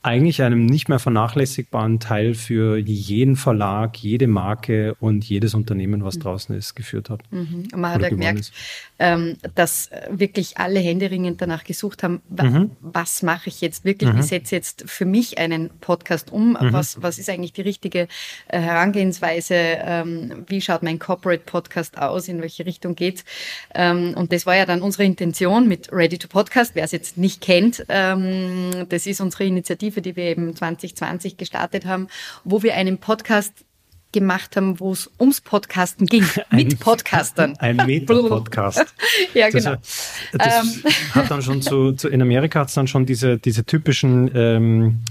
eigentlich 0.06 0.44
einem 0.44 0.68
nicht 0.68 0.88
mehr 0.88 1.00
vernachlässigbaren 1.00 2.00
Teil 2.00 2.36
für 2.36 2.78
jeden 2.78 3.36
Verlag, 3.36 3.98
jede 3.98 4.28
Marke 4.28 4.96
und 5.00 5.26
jedes 5.26 5.56
Unternehmen, 5.56 6.04
was 6.04 6.18
mhm. 6.18 6.22
draußen 6.22 6.56
ist, 6.56 6.76
geführt 6.76 7.10
hat. 7.10 7.22
Mhm. 7.32 7.70
Und 7.74 7.82
man 7.82 7.92
hat 7.92 8.02
ja 8.04 8.10
gemerkt, 8.10 8.52
ähm, 9.00 9.36
dass 9.56 9.90
wirklich 10.12 10.60
alle 10.60 10.80
händeringend 10.80 11.42
danach 11.42 11.64
gesucht 11.64 12.04
haben, 12.04 12.22
mhm. 12.30 12.72
was 12.82 13.24
mache 13.24 13.50
ich 13.50 13.62
jetzt 13.62 13.84
wirklich? 13.84 14.14
Mhm. 14.14 14.20
Ich 14.20 14.28
setze 14.28 14.56
jetzt 14.56 14.84
für 14.86 15.06
mich 15.06 15.40
einen 15.40 15.72
Podcast 15.82 16.32
um. 16.32 16.52
Mhm. 16.52 16.72
Was, 16.72 17.02
was 17.02 17.18
ist 17.18 17.30
eigentlich 17.30 17.54
die 17.54 17.62
richtige 17.62 18.08
äh, 18.48 18.60
Herangehensweise? 18.60 19.56
Ähm, 19.56 20.46
wie 20.46 20.62
schaut 20.62 20.84
mein 20.84 21.00
Corporate 21.00 21.44
Podcast 21.46 21.98
aus? 21.98 22.28
In 22.28 22.44
welche 22.44 22.66
Richtung 22.68 22.94
geht's? 22.94 23.26
Ähm, 23.74 24.14
und 24.16 24.32
das 24.32 24.46
war 24.46 24.56
ja 24.56 24.68
dann 24.68 24.84
unsere 24.84 25.04
Intention 25.04 25.68
mit 25.68 25.92
Ready 25.92 26.20
to 26.20 26.28
Podcast. 26.28 26.76
Wer 26.76 26.84
es 26.84 26.92
jetzt 26.92 27.18
nicht 27.18 27.42
kennt, 27.42 27.84
ähm, 27.90 28.86
das 28.90 29.08
ist 29.08 29.20
unsere 29.20 29.46
Initiative 29.46 29.95
Initiative, 29.96 30.02
die 30.02 30.16
wir 30.16 30.24
eben 30.26 30.56
2020 30.56 31.38
gestartet 31.38 31.86
haben, 31.86 32.08
wo 32.44 32.64
wir 32.64 32.76
einen 32.76 32.98
Podcast 32.98 33.66
gemacht 34.12 34.56
haben, 34.56 34.80
wo 34.80 34.94
es 34.94 35.10
ums 35.20 35.42
Podcasten 35.42 36.08
ging, 36.08 36.26
mit 36.52 36.80
Podcastern. 36.80 37.56
Ein 37.60 37.78
Meta-Podcast. 37.78 38.86
ja, 39.34 39.50
genau. 39.50 39.76
Das, 39.76 40.12
das 40.32 40.76
ähm. 40.76 40.92
hat 41.12 41.32
dann 41.32 41.42
schon 41.42 41.62
zu, 41.62 41.92
zu 41.94 42.08
in 42.08 42.22
Amerika 42.22 42.62
hat 42.62 42.70
es 42.70 42.76
dann 42.76 42.88
schon 42.88 43.06
diese, 43.06 43.38
diese 43.38 43.66
typischen 43.66 44.32
ähm, 44.34 45.02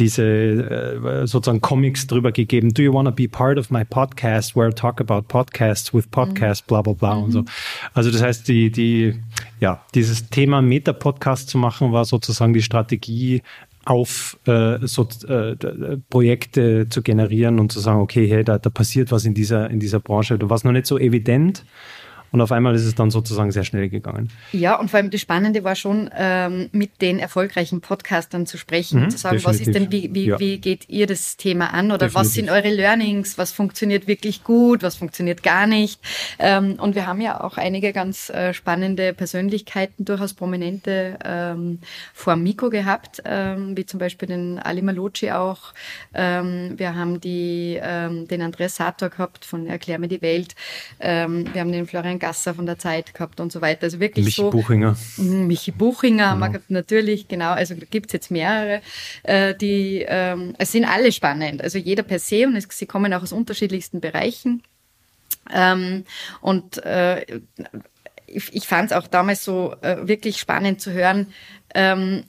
diese 0.00 0.22
äh, 0.24 1.26
sozusagen 1.26 1.60
Comics 1.60 2.06
drüber 2.06 2.32
gegeben. 2.32 2.72
Do 2.72 2.82
you 2.82 2.92
want 2.92 3.06
to 3.06 3.12
be 3.12 3.28
part 3.28 3.58
of 3.58 3.70
my 3.70 3.84
podcast 3.84 4.56
where 4.56 4.68
I 4.68 4.72
talk 4.72 5.00
about 5.00 5.28
podcasts 5.28 5.92
with 5.92 6.10
podcasts, 6.10 6.62
mhm. 6.62 6.68
bla 6.68 6.82
bla 6.82 6.92
bla 6.94 7.14
mhm. 7.16 7.24
und 7.24 7.32
so. 7.32 7.44
Also 7.92 8.10
das 8.10 8.22
heißt, 8.22 8.48
die, 8.48 8.70
die, 8.70 9.20
ja, 9.60 9.84
dieses 9.94 10.30
Thema 10.30 10.62
Meta-Podcast 10.62 11.50
zu 11.50 11.58
machen, 11.58 11.92
war 11.92 12.04
sozusagen 12.04 12.54
die 12.54 12.62
Strategie, 12.62 13.42
auf 13.84 14.38
äh, 14.46 14.78
so, 14.82 15.08
äh, 15.26 15.56
Projekte 16.10 16.88
zu 16.88 17.02
generieren 17.02 17.58
und 17.58 17.72
zu 17.72 17.80
sagen, 17.80 18.00
okay, 18.00 18.28
hey, 18.28 18.44
da, 18.44 18.58
da 18.58 18.70
passiert 18.70 19.10
was 19.10 19.24
in 19.24 19.34
dieser, 19.34 19.70
in 19.70 19.80
dieser 19.80 20.00
Branche. 20.00 20.38
Du 20.38 20.50
warst 20.50 20.64
noch 20.64 20.72
nicht 20.72 20.86
so 20.86 20.98
evident, 20.98 21.64
und 22.32 22.40
auf 22.40 22.52
einmal 22.52 22.74
ist 22.74 22.84
es 22.84 22.94
dann 22.94 23.10
sozusagen 23.10 23.50
sehr 23.50 23.64
schnell 23.64 23.88
gegangen. 23.88 24.30
Ja, 24.52 24.78
und 24.78 24.90
vor 24.90 24.98
allem 24.98 25.10
das 25.10 25.20
Spannende 25.20 25.64
war 25.64 25.74
schon, 25.74 26.10
ähm, 26.16 26.68
mit 26.72 27.00
den 27.00 27.18
erfolgreichen 27.18 27.80
Podcastern 27.80 28.46
zu 28.46 28.56
sprechen, 28.56 29.02
mhm, 29.02 29.10
zu 29.10 29.18
sagen, 29.18 29.36
definitiv. 29.36 29.60
was 29.60 29.66
ist 29.66 29.74
denn, 29.74 29.92
wie, 29.92 30.14
wie, 30.14 30.26
ja. 30.26 30.38
wie 30.38 30.58
geht 30.58 30.88
ihr 30.88 31.06
das 31.06 31.36
Thema 31.36 31.72
an 31.74 31.86
oder 31.86 32.06
definitiv. 32.06 32.14
was 32.14 32.34
sind 32.34 32.50
eure 32.50 32.70
Learnings, 32.70 33.36
was 33.38 33.50
funktioniert 33.50 34.06
wirklich 34.06 34.44
gut, 34.44 34.82
was 34.82 34.96
funktioniert 34.96 35.42
gar 35.42 35.66
nicht. 35.66 36.00
Ähm, 36.38 36.76
und 36.78 36.94
wir 36.94 37.06
haben 37.06 37.20
ja 37.20 37.40
auch 37.40 37.56
einige 37.56 37.92
ganz 37.92 38.30
äh, 38.30 38.54
spannende 38.54 39.12
Persönlichkeiten, 39.12 40.04
durchaus 40.04 40.34
prominente 40.34 41.18
ähm, 41.24 41.80
vor 42.14 42.36
Mikro 42.36 42.70
gehabt, 42.70 43.22
ähm, 43.24 43.76
wie 43.76 43.86
zum 43.86 43.98
Beispiel 43.98 44.28
den 44.28 44.58
Ali 44.58 44.82
Malocci 44.82 45.32
auch. 45.32 45.74
Ähm, 46.14 46.74
wir 46.76 46.94
haben 46.94 47.20
die, 47.20 47.78
ähm, 47.82 48.28
den 48.28 48.42
Andreas 48.42 48.76
Sator 48.76 49.08
gehabt 49.08 49.44
von 49.44 49.66
Erklär 49.66 49.98
mir 49.98 50.08
die 50.08 50.22
Welt. 50.22 50.54
Ähm, 51.00 51.52
wir 51.52 51.60
haben 51.60 51.72
den 51.72 51.86
Florian 51.86 52.19
Gasser 52.20 52.54
von 52.54 52.66
der 52.66 52.78
Zeit 52.78 53.14
gehabt 53.14 53.40
und 53.40 53.50
so 53.50 53.60
weiter. 53.60 53.84
Also 53.84 53.98
wirklich 53.98 54.26
Michi 54.26 54.42
so. 54.42 54.50
Buchinger. 54.50 54.96
Mhm, 55.16 55.48
Michi 55.48 55.72
Buchinger, 55.72 56.36
genau. 56.36 56.58
natürlich, 56.68 57.26
genau. 57.26 57.50
Also 57.50 57.74
da 57.74 57.86
gibt 57.90 58.06
es 58.06 58.12
jetzt 58.12 58.30
mehrere, 58.30 58.82
äh, 59.24 59.54
die, 59.54 60.04
ähm, 60.06 60.54
es 60.58 60.72
sind 60.72 60.84
alle 60.84 61.10
spannend. 61.10 61.62
Also 61.62 61.78
jeder 61.78 62.04
per 62.04 62.18
se 62.18 62.46
und 62.46 62.54
es, 62.54 62.68
sie 62.70 62.86
kommen 62.86 63.12
auch 63.12 63.22
aus 63.22 63.32
unterschiedlichsten 63.32 64.00
Bereichen. 64.00 64.62
Ähm, 65.52 66.04
und 66.40 66.84
äh, 66.84 67.40
ich, 68.26 68.54
ich 68.54 68.68
fand 68.68 68.90
es 68.90 68.96
auch 68.96 69.08
damals 69.08 69.44
so 69.44 69.74
äh, 69.80 70.06
wirklich 70.06 70.38
spannend 70.38 70.80
zu 70.80 70.92
hören, 70.92 71.32
ähm, 71.74 72.24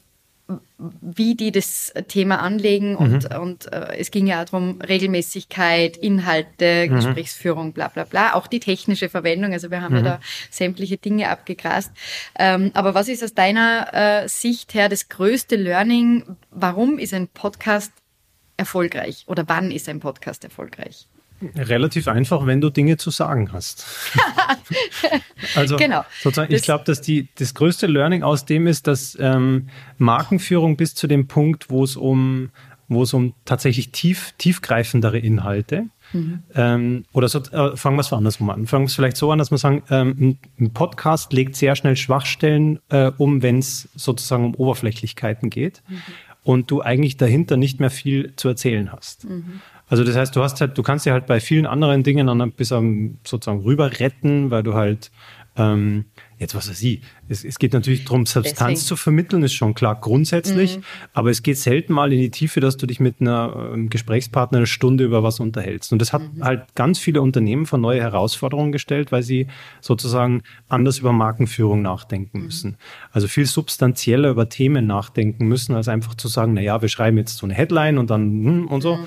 wie 0.78 1.36
die 1.36 1.52
das 1.52 1.94
Thema 2.08 2.40
anlegen 2.42 2.96
und, 2.96 3.30
mhm. 3.30 3.40
und 3.40 3.72
äh, 3.72 3.98
es 3.98 4.12
ging 4.12 4.28
ja 4.28 4.44
darum, 4.44 4.82
Regelmäßigkeit, 4.82 5.98
Inhalte, 5.98 6.88
mhm. 6.88 6.96
Gesprächsführung, 6.96 7.74
bla 7.74 7.88
bla 7.88 8.04
bla, 8.04 8.34
auch 8.34 8.48
die 8.48 8.60
technische 8.60 9.10
Verwendung, 9.10 9.54
also 9.54 9.72
wir 9.72 9.82
haben 9.82 10.00
mhm. 10.00 10.06
ja 10.06 10.18
da 10.18 10.20
sämtliche 10.50 10.98
Dinge 10.98 11.30
abgegrast. 11.30 11.92
Ähm, 12.38 12.72
aber 12.74 12.94
was 12.94 13.08
ist 13.08 13.24
aus 13.24 13.34
deiner 13.34 14.24
äh, 14.24 14.28
Sicht 14.28 14.74
her 14.74 14.90
das 14.90 15.10
größte 15.10 15.56
Learning? 15.56 16.24
Warum 16.50 17.00
ist 17.00 17.14
ein 17.14 17.28
Podcast 17.28 17.92
erfolgreich 18.58 19.26
oder 19.28 19.44
wann 19.48 19.72
ist 19.72 19.90
ein 19.90 20.00
Podcast 20.00 20.44
erfolgreich? 20.44 21.08
Relativ 21.56 22.08
einfach, 22.08 22.46
wenn 22.46 22.62
du 22.62 22.70
Dinge 22.70 22.98
zu 22.98 23.10
sagen 23.10 23.52
hast. 23.54 23.86
also 25.56 25.78
genau. 25.78 26.04
sozusagen, 26.22 26.54
ich 26.54 26.64
glaube, 26.64 26.84
dass 26.86 27.02
die, 27.02 27.30
das 27.36 27.54
größte 27.54 27.88
Learning 27.88 28.24
aus 28.24 28.46
dem 28.46 28.68
ist, 28.68 28.88
dass 28.88 29.18
ähm, 29.20 29.70
Markenführung 29.98 30.78
bis 30.78 30.96
zu 30.96 31.08
dem 31.08 31.28
Punkt, 31.28 31.70
wo 31.70 31.84
es 31.84 31.96
um, 31.96 32.50
wo 32.88 33.04
es 33.04 33.14
um 33.14 33.34
tatsächlich 33.46 33.92
tief, 33.92 34.34
tiefgreifendere 34.38 35.18
Inhalte 35.18 35.90
Mhm. 36.14 36.44
Ähm, 36.56 37.06
oder 37.14 37.28
so, 37.28 37.40
äh, 37.40 37.76
fangen 37.76 37.98
wir 37.98 38.02
es 38.02 38.12
andersrum 38.12 38.50
an. 38.50 38.68
Fangen 38.68 38.84
wir 38.84 38.88
es 38.88 38.96
vielleicht 38.96 39.18
so 39.18 39.32
an, 39.32 39.40
dass 39.40 39.52
wir 39.52 39.58
sagen, 39.58 39.84
ähm, 39.90 40.38
ein 40.60 40.72
Podcast 40.72 41.34
legt 41.34 41.56
sehr 41.56 41.76
schnell 41.76 41.96
Schwachstellen 41.96 42.80
äh, 42.90 43.12
um, 43.18 43.42
wenn 43.42 43.60
es 43.60 43.90
sozusagen 43.96 44.46
um 44.46 44.56
Oberflächlichkeiten 44.56 45.50
geht 45.50 45.82
mhm. 45.88 46.02
und 46.44 46.72
du 46.72 46.82
eigentlich 46.82 47.18
dahinter 47.18 47.58
nicht 47.58 47.80
mehr 47.80 47.92
viel 47.92 48.34
zu 48.36 48.50
erzählen 48.50 48.92
hast. 48.92 49.26
Mhm. 49.26 49.62
Also 49.92 50.06
das 50.06 50.16
heißt, 50.16 50.34
du 50.34 50.42
hast 50.42 50.62
halt, 50.62 50.78
du 50.78 50.84
kannst 50.84 51.06
dir 51.06 51.12
halt 51.12 51.26
bei 51.26 51.42
vielen 51.42 51.66
anderen 51.66 52.02
Dingen 52.02 52.28
dann 52.28 52.52
bis 52.54 52.72
am 52.72 53.18
sozusagen 53.28 53.60
rüber 53.64 54.00
retten, 54.00 54.50
weil 54.50 54.64
du 54.64 54.74
halt 54.74 55.12
ähm, 55.58 56.06
jetzt 56.42 56.56
was 56.56 56.68
weiß 56.68 56.82
ich, 56.82 57.02
es, 57.30 57.46
es 57.46 57.60
geht 57.60 57.72
natürlich 57.74 58.04
darum, 58.04 58.26
Substanz 58.26 58.58
Deswegen. 58.58 58.88
zu 58.88 58.96
vermitteln, 58.96 59.44
ist 59.44 59.54
schon 59.54 59.76
klar 59.76 59.96
grundsätzlich, 60.02 60.78
mhm. 60.78 60.84
aber 61.14 61.30
es 61.30 61.44
geht 61.44 61.58
selten 61.58 61.94
mal 61.94 62.12
in 62.12 62.20
die 62.20 62.32
Tiefe, 62.32 62.60
dass 62.60 62.78
du 62.78 62.88
dich 62.88 63.00
mit 63.00 63.22
einer 63.22 63.72
ähm, 63.74 63.92
Gesprächspartner 63.92 64.58
eine 64.58 64.66
Stunde 64.66 65.04
über 65.04 65.22
was 65.22 65.40
unterhältst. 65.40 65.94
Und 65.94 66.00
das 66.00 66.14
hat 66.14 66.24
mhm. 66.24 66.44
halt 66.44 66.74
ganz 66.74 66.98
viele 66.98 67.22
Unternehmen 67.22 67.68
vor 67.68 67.78
neue 67.78 68.02
Herausforderungen 68.02 68.72
gestellt, 68.72 69.12
weil 69.12 69.22
sie 69.22 69.48
sozusagen 69.82 70.42
anders 70.68 70.98
über 70.98 71.14
Markenführung 71.14 71.84
nachdenken 71.84 72.40
mhm. 72.40 72.46
müssen. 72.46 72.78
Also 73.12 73.28
viel 73.28 73.46
substanzieller 73.46 74.32
über 74.32 74.50
Themen 74.50 74.88
nachdenken 74.88 75.48
müssen, 75.48 75.76
als 75.76 75.88
einfach 75.88 76.16
zu 76.16 76.28
sagen, 76.28 76.56
na 76.56 76.62
ja, 76.62 76.82
wir 76.82 76.90
schreiben 76.90 77.20
jetzt 77.20 77.38
so 77.38 77.46
eine 77.46 77.54
Headline 77.54 78.00
und 78.00 78.10
dann 78.10 78.24
hm, 78.24 78.68
und 78.68 78.82
so. 78.82 78.98
Mhm. 78.98 79.06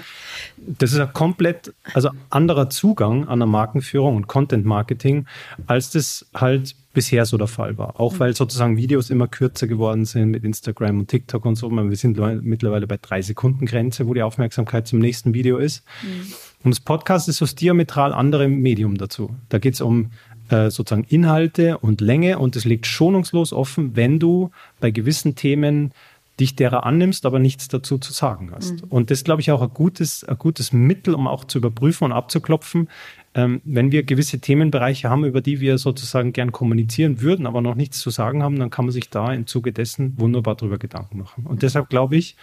Das 0.79 0.93
ist 0.93 1.00
ein 1.00 1.12
komplett, 1.12 1.75
also 1.95 2.11
anderer 2.31 2.71
Zugang 2.71 3.26
an 3.26 3.41
der 3.41 3.49
Markenführung 3.49 4.14
und 4.14 4.29
Content 4.29 4.64
Marketing, 4.64 5.26
als 5.67 5.91
das 5.91 6.26
halt 6.33 6.76
bisher 6.94 7.26
so 7.26 7.36
der 7.36 7.48
Fall 7.48 7.76
war. 7.76 8.00
Auch 8.00 8.14
mhm. 8.14 8.20
weil 8.20 8.36
sozusagen 8.36 8.78
Videos 8.78 9.10
immer 9.10 9.28
kürzer 9.28 9.66
geworden 9.66 10.06
sind 10.06 10.30
mit 10.30 10.44
Instagram 10.44 11.00
und 11.00 11.08
TikTok 11.08 11.44
und 11.44 11.56
so. 11.56 11.70
Wir 11.70 11.96
sind 11.96 12.18
mittlerweile 12.42 12.86
bei 12.86 12.96
drei 12.96 13.20
Sekunden 13.20 13.66
Grenze, 13.66 14.06
wo 14.06 14.14
die 14.14 14.22
Aufmerksamkeit 14.22 14.86
zum 14.86 15.00
nächsten 15.00 15.34
Video 15.34 15.58
ist. 15.58 15.84
Mhm. 16.02 16.32
Und 16.64 16.70
das 16.70 16.80
Podcast 16.80 17.28
ist 17.28 17.36
so 17.36 17.44
das 17.44 17.54
diametral 17.54 18.14
andere 18.14 18.48
Medium 18.48 18.96
dazu. 18.96 19.36
Da 19.50 19.58
geht 19.58 19.74
es 19.74 19.82
um 19.82 20.12
äh, 20.48 20.70
sozusagen 20.70 21.04
Inhalte 21.04 21.78
und 21.78 22.00
Länge 22.00 22.38
und 22.38 22.56
es 22.56 22.64
liegt 22.64 22.86
schonungslos 22.86 23.52
offen, 23.52 23.96
wenn 23.96 24.18
du 24.18 24.50
bei 24.80 24.90
gewissen 24.90 25.34
Themen 25.34 25.92
dich 26.40 26.56
derer 26.56 26.84
annimmst, 26.84 27.26
aber 27.26 27.38
nichts 27.38 27.68
dazu 27.68 27.98
zu 27.98 28.12
sagen 28.12 28.50
hast. 28.54 28.82
Mhm. 28.82 28.88
Und 28.88 29.10
das 29.10 29.24
glaube 29.24 29.40
ich, 29.40 29.50
auch 29.52 29.62
ein 29.62 29.70
gutes, 29.72 30.24
ein 30.24 30.38
gutes 30.38 30.72
Mittel, 30.72 31.14
um 31.14 31.28
auch 31.28 31.44
zu 31.44 31.58
überprüfen 31.58 32.06
und 32.06 32.12
abzuklopfen, 32.12 32.88
ähm, 33.35 33.61
wenn 33.64 33.91
wir 33.91 34.05
gewisse 34.05 34.38
Themenbereiche 34.38 35.11
haben, 35.11 35.25
über 35.25 35.41
die 35.41 35.61
wir 35.61 35.79
sozusagen 35.79 36.33
gern 36.33 36.53
kommunizieren 36.53 37.21
würden, 37.21 37.47
aber 37.47 37.61
noch 37.61 37.75
nichts 37.75 37.99
zu 37.99 38.11
sagen 38.11 38.43
haben, 38.43 38.59
dann 38.59 38.71
kann 38.71 38.85
man 38.85 38.93
sich 38.93 39.11
da 39.11 39.33
im 39.33 39.47
Zuge 39.47 39.73
dessen 39.73 40.19
wunderbar 40.19 40.55
drüber 40.55 40.79
Gedanken 40.79 41.19
machen. 41.19 41.45
Und 41.47 41.62
deshalb 41.62 41.88
glaube 41.88 42.17
ich, 42.17 42.37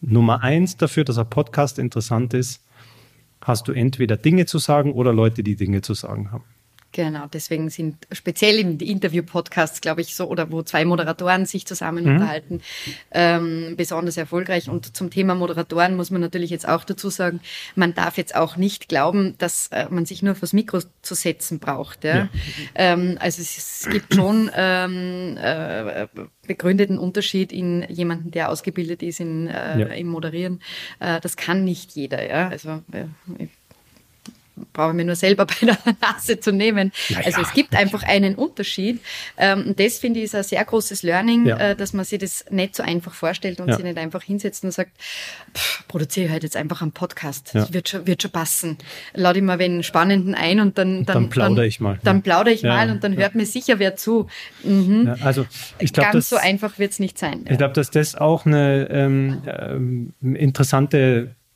Nummer 0.00 0.42
eins 0.42 0.76
dafür, 0.76 1.04
dass 1.04 1.18
ein 1.18 1.28
Podcast 1.28 1.78
interessant 1.78 2.34
ist, 2.34 2.64
hast 3.42 3.68
du 3.68 3.72
entweder 3.72 4.16
Dinge 4.16 4.46
zu 4.46 4.58
sagen 4.58 4.92
oder 4.92 5.12
Leute, 5.12 5.42
die 5.42 5.56
Dinge 5.56 5.80
zu 5.80 5.94
sagen 5.94 6.30
haben. 6.30 6.44
Genau, 6.92 7.26
deswegen 7.30 7.68
sind 7.68 8.06
speziell 8.12 8.58
in 8.58 8.80
Interview-Podcasts, 8.80 9.82
glaube 9.82 10.00
ich, 10.00 10.16
so, 10.16 10.26
oder 10.26 10.50
wo 10.50 10.62
zwei 10.62 10.86
Moderatoren 10.86 11.44
sich 11.44 11.66
zusammen 11.66 12.04
mhm. 12.04 12.12
unterhalten, 12.12 12.62
ähm, 13.10 13.74
besonders 13.76 14.16
erfolgreich. 14.16 14.70
Und 14.70 14.96
zum 14.96 15.10
Thema 15.10 15.34
Moderatoren 15.34 15.96
muss 15.96 16.10
man 16.10 16.22
natürlich 16.22 16.48
jetzt 16.48 16.66
auch 16.66 16.84
dazu 16.84 17.10
sagen, 17.10 17.40
man 17.74 17.92
darf 17.92 18.16
jetzt 18.16 18.34
auch 18.34 18.56
nicht 18.56 18.88
glauben, 18.88 19.34
dass 19.36 19.68
äh, 19.68 19.86
man 19.90 20.06
sich 20.06 20.22
nur 20.22 20.34
fürs 20.34 20.54
Mikro 20.54 20.80
zu 21.02 21.14
setzen 21.14 21.58
braucht. 21.58 22.04
Ja? 22.04 22.16
ja. 22.16 22.28
Ähm, 22.74 23.18
also 23.20 23.42
es, 23.42 23.58
es, 23.58 23.88
gibt 23.90 24.14
schon 24.14 24.50
ähm, 24.56 25.36
äh, 25.36 26.06
begründeten 26.46 26.98
Unterschied 26.98 27.52
in 27.52 27.84
jemanden, 27.90 28.30
der 28.30 28.48
ausgebildet 28.48 29.02
ist 29.02 29.20
in, 29.20 29.46
äh, 29.46 29.78
ja. 29.78 29.86
im 29.88 30.08
Moderieren. 30.08 30.60
Äh, 31.00 31.20
das 31.20 31.36
kann 31.36 31.64
nicht 31.64 31.92
jeder. 31.92 32.26
Ja? 32.26 32.48
Also 32.48 32.82
äh, 32.92 33.46
brauche 34.72 34.94
mir 34.94 35.04
nur 35.04 35.16
selber 35.16 35.46
bei 35.60 35.66
der 35.66 35.78
Nase 36.00 36.40
zu 36.40 36.52
nehmen. 36.52 36.92
Ja, 37.08 37.18
also 37.24 37.40
es 37.42 37.52
gibt 37.52 37.74
einfach 37.74 38.02
einen 38.02 38.34
Unterschied. 38.34 39.00
Ähm, 39.36 39.68
und 39.68 39.80
das 39.80 39.98
finde 39.98 40.20
ich 40.20 40.26
ist 40.26 40.34
ein 40.34 40.44
sehr 40.44 40.64
großes 40.64 41.02
Learning, 41.02 41.46
ja. 41.46 41.56
äh, 41.56 41.76
dass 41.76 41.92
man 41.92 42.04
sich 42.04 42.18
das 42.18 42.44
nicht 42.50 42.74
so 42.74 42.82
einfach 42.82 43.14
vorstellt 43.14 43.60
und 43.60 43.72
sich 43.72 43.84
nicht 43.84 43.98
einfach 43.98 44.22
hinsetzt 44.22 44.64
und 44.64 44.72
sagt, 44.72 44.92
produziere 45.88 46.30
halt 46.30 46.42
jetzt 46.42 46.56
einfach 46.56 46.82
einen 46.82 46.92
Podcast. 46.92 47.50
Das 47.54 47.72
wird 47.72 47.88
schon, 47.88 48.06
wird 48.06 48.22
schon 48.22 48.30
passen. 48.30 48.78
Lade 49.14 49.38
ich 49.38 49.44
mal 49.44 49.60
einen 49.60 49.82
spannenden 49.82 50.34
ein 50.34 50.60
und 50.60 50.78
dann, 50.78 51.04
dann, 51.04 51.14
dann 51.14 51.28
plaudere 51.30 51.66
ich 51.66 51.80
mal. 51.80 51.98
Dann 52.04 52.22
plaudere 52.22 52.54
ich 52.54 52.62
mal 52.62 52.90
und 52.90 53.02
dann 53.04 53.16
hört 53.16 53.34
mir 53.34 53.46
sicher 53.46 53.78
wer 53.78 53.96
zu. 53.96 54.26
Mhm. 54.62 55.14
also 55.22 55.46
ich 55.78 55.92
glaube, 55.92 56.12
ganz 56.12 56.28
so 56.28 56.36
einfach 56.36 56.78
wird 56.78 56.92
es 56.92 56.98
nicht 56.98 57.18
sein. 57.18 57.44
Ich 57.48 57.58
glaube, 57.58 57.74
dass 57.74 57.90
das 57.90 58.14
auch 58.14 58.46
eine 58.46 58.88
ähm, 58.90 59.42
ähm, 59.46 60.12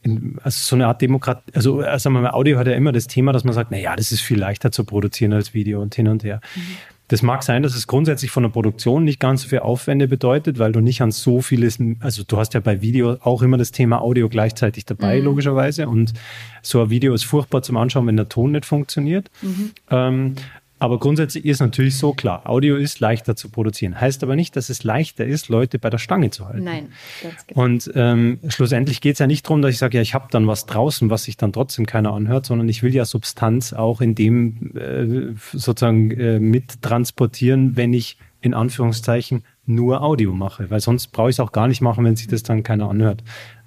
interessante 0.03 0.45
also 0.45 0.59
so 0.61 0.77
eine 0.77 0.87
Art 0.87 1.01
Demokratie, 1.01 1.53
also 1.55 1.83
äh, 1.83 1.99
sagen 1.99 2.15
wir 2.15 2.23
mal, 2.23 2.31
Audio 2.31 2.59
hat 2.59 2.67
ja 2.67 2.75
immer 2.75 2.93
das 2.93 3.07
Thema, 3.07 3.33
dass 3.33 3.45
man 3.45 3.55
sagt, 3.55 3.71
naja, 3.71 3.97
das 3.97 4.13
ist 4.13 4.21
viel 4.21 4.39
leichter 4.39 4.73
zu 4.73 4.85
produzieren 4.85 5.33
als 5.33 5.55
Video 5.55 5.81
und 5.81 5.95
hin 5.95 6.09
und 6.09 6.25
her. 6.25 6.41
Mhm. 6.55 6.61
Das 7.09 7.21
mag 7.21 7.43
sein, 7.43 7.63
dass 7.63 7.75
es 7.75 7.87
grundsätzlich 7.87 8.31
von 8.31 8.43
der 8.43 8.51
Produktion 8.51 9.05
nicht 9.05 9.21
ganz 9.21 9.43
so 9.43 9.49
viel 9.49 9.59
Aufwände 9.59 10.09
bedeutet, 10.09 10.59
weil 10.59 10.73
du 10.73 10.81
nicht 10.81 11.03
an 11.03 11.11
so 11.11 11.43
vieles, 11.43 11.79
also 12.01 12.23
du 12.27 12.39
hast 12.39 12.55
ja 12.55 12.61
bei 12.61 12.81
Video 12.81 13.19
auch 13.21 13.43
immer 13.43 13.59
das 13.59 13.71
Thema 13.71 14.01
Audio 14.01 14.31
gleichzeitig 14.31 14.87
dabei, 14.87 15.19
mhm. 15.19 15.27
logischerweise. 15.27 15.89
Und 15.89 16.15
so 16.63 16.81
ein 16.81 16.89
Video 16.91 17.13
ist 17.13 17.25
furchtbar 17.25 17.63
zum 17.63 17.77
Anschauen, 17.77 18.07
wenn 18.07 18.17
der 18.17 18.31
Ton 18.31 18.53
nicht 18.53 18.65
funktioniert. 18.65 19.31
Mhm. 19.43 19.73
Ähm, 19.91 20.35
aber 20.83 20.99
grundsätzlich 20.99 21.45
ist 21.45 21.61
natürlich 21.61 21.97
so 21.97 22.13
klar, 22.13 22.43
Audio 22.45 22.75
ist 22.75 22.99
leichter 22.99 23.37
zu 23.37 23.51
produzieren. 23.51 24.01
Heißt 24.01 24.25
aber 24.25 24.35
nicht, 24.35 24.57
dass 24.57 24.69
es 24.69 24.83
leichter 24.83 25.25
ist, 25.25 25.49
Leute 25.49 25.79
bei 25.79 25.91
der 25.91 25.99
Stange 25.99 26.31
zu 26.31 26.49
halten. 26.49 26.65
Nein, 26.65 26.89
ganz 27.23 27.47
genau. 27.47 27.63
Und 27.63 27.93
ähm, 27.95 28.41
schlussendlich 28.49 29.01
geht 29.01 29.13
es 29.13 29.21
ja 29.21 29.29
nicht 29.29 29.47
darum, 29.47 29.63
dass 29.63 29.71
ich 29.71 29.79
sage, 29.79 29.99
ja, 29.99 30.03
ich 30.03 30.13
habe 30.13 30.27
dann 30.33 30.49
was 30.49 30.67
draußen, 30.67 31.09
was 31.09 31.23
sich 31.23 31.37
dann 31.37 31.53
trotzdem 31.53 31.87
keiner 31.87 32.13
anhört, 32.13 32.47
sondern 32.47 32.69
ich 32.69 32.83
will 32.83 32.93
ja 32.93 33.05
Substanz 33.05 33.73
auch 33.73 34.01
in 34.01 34.17
dem 34.17 34.77
äh, 34.77 35.35
sozusagen 35.53 36.11
äh, 36.11 36.41
mit 36.41 36.83
transportieren, 36.83 37.77
wenn 37.77 37.93
ich 37.93 38.19
in 38.41 38.53
Anführungszeichen 38.53 39.45
nur 39.65 40.03
Audio 40.03 40.33
mache. 40.33 40.69
Weil 40.69 40.81
sonst 40.81 41.13
brauche 41.13 41.31
ich 41.31 41.37
es 41.37 41.41
auch 41.41 41.53
gar 41.53 41.69
nicht 41.69 41.81
machen, 41.81 42.05
wenn 42.05 42.17
sich 42.17 42.27
das 42.27 42.43
dann 42.43 42.65
keiner 42.65 42.91
anhört. 42.91 43.23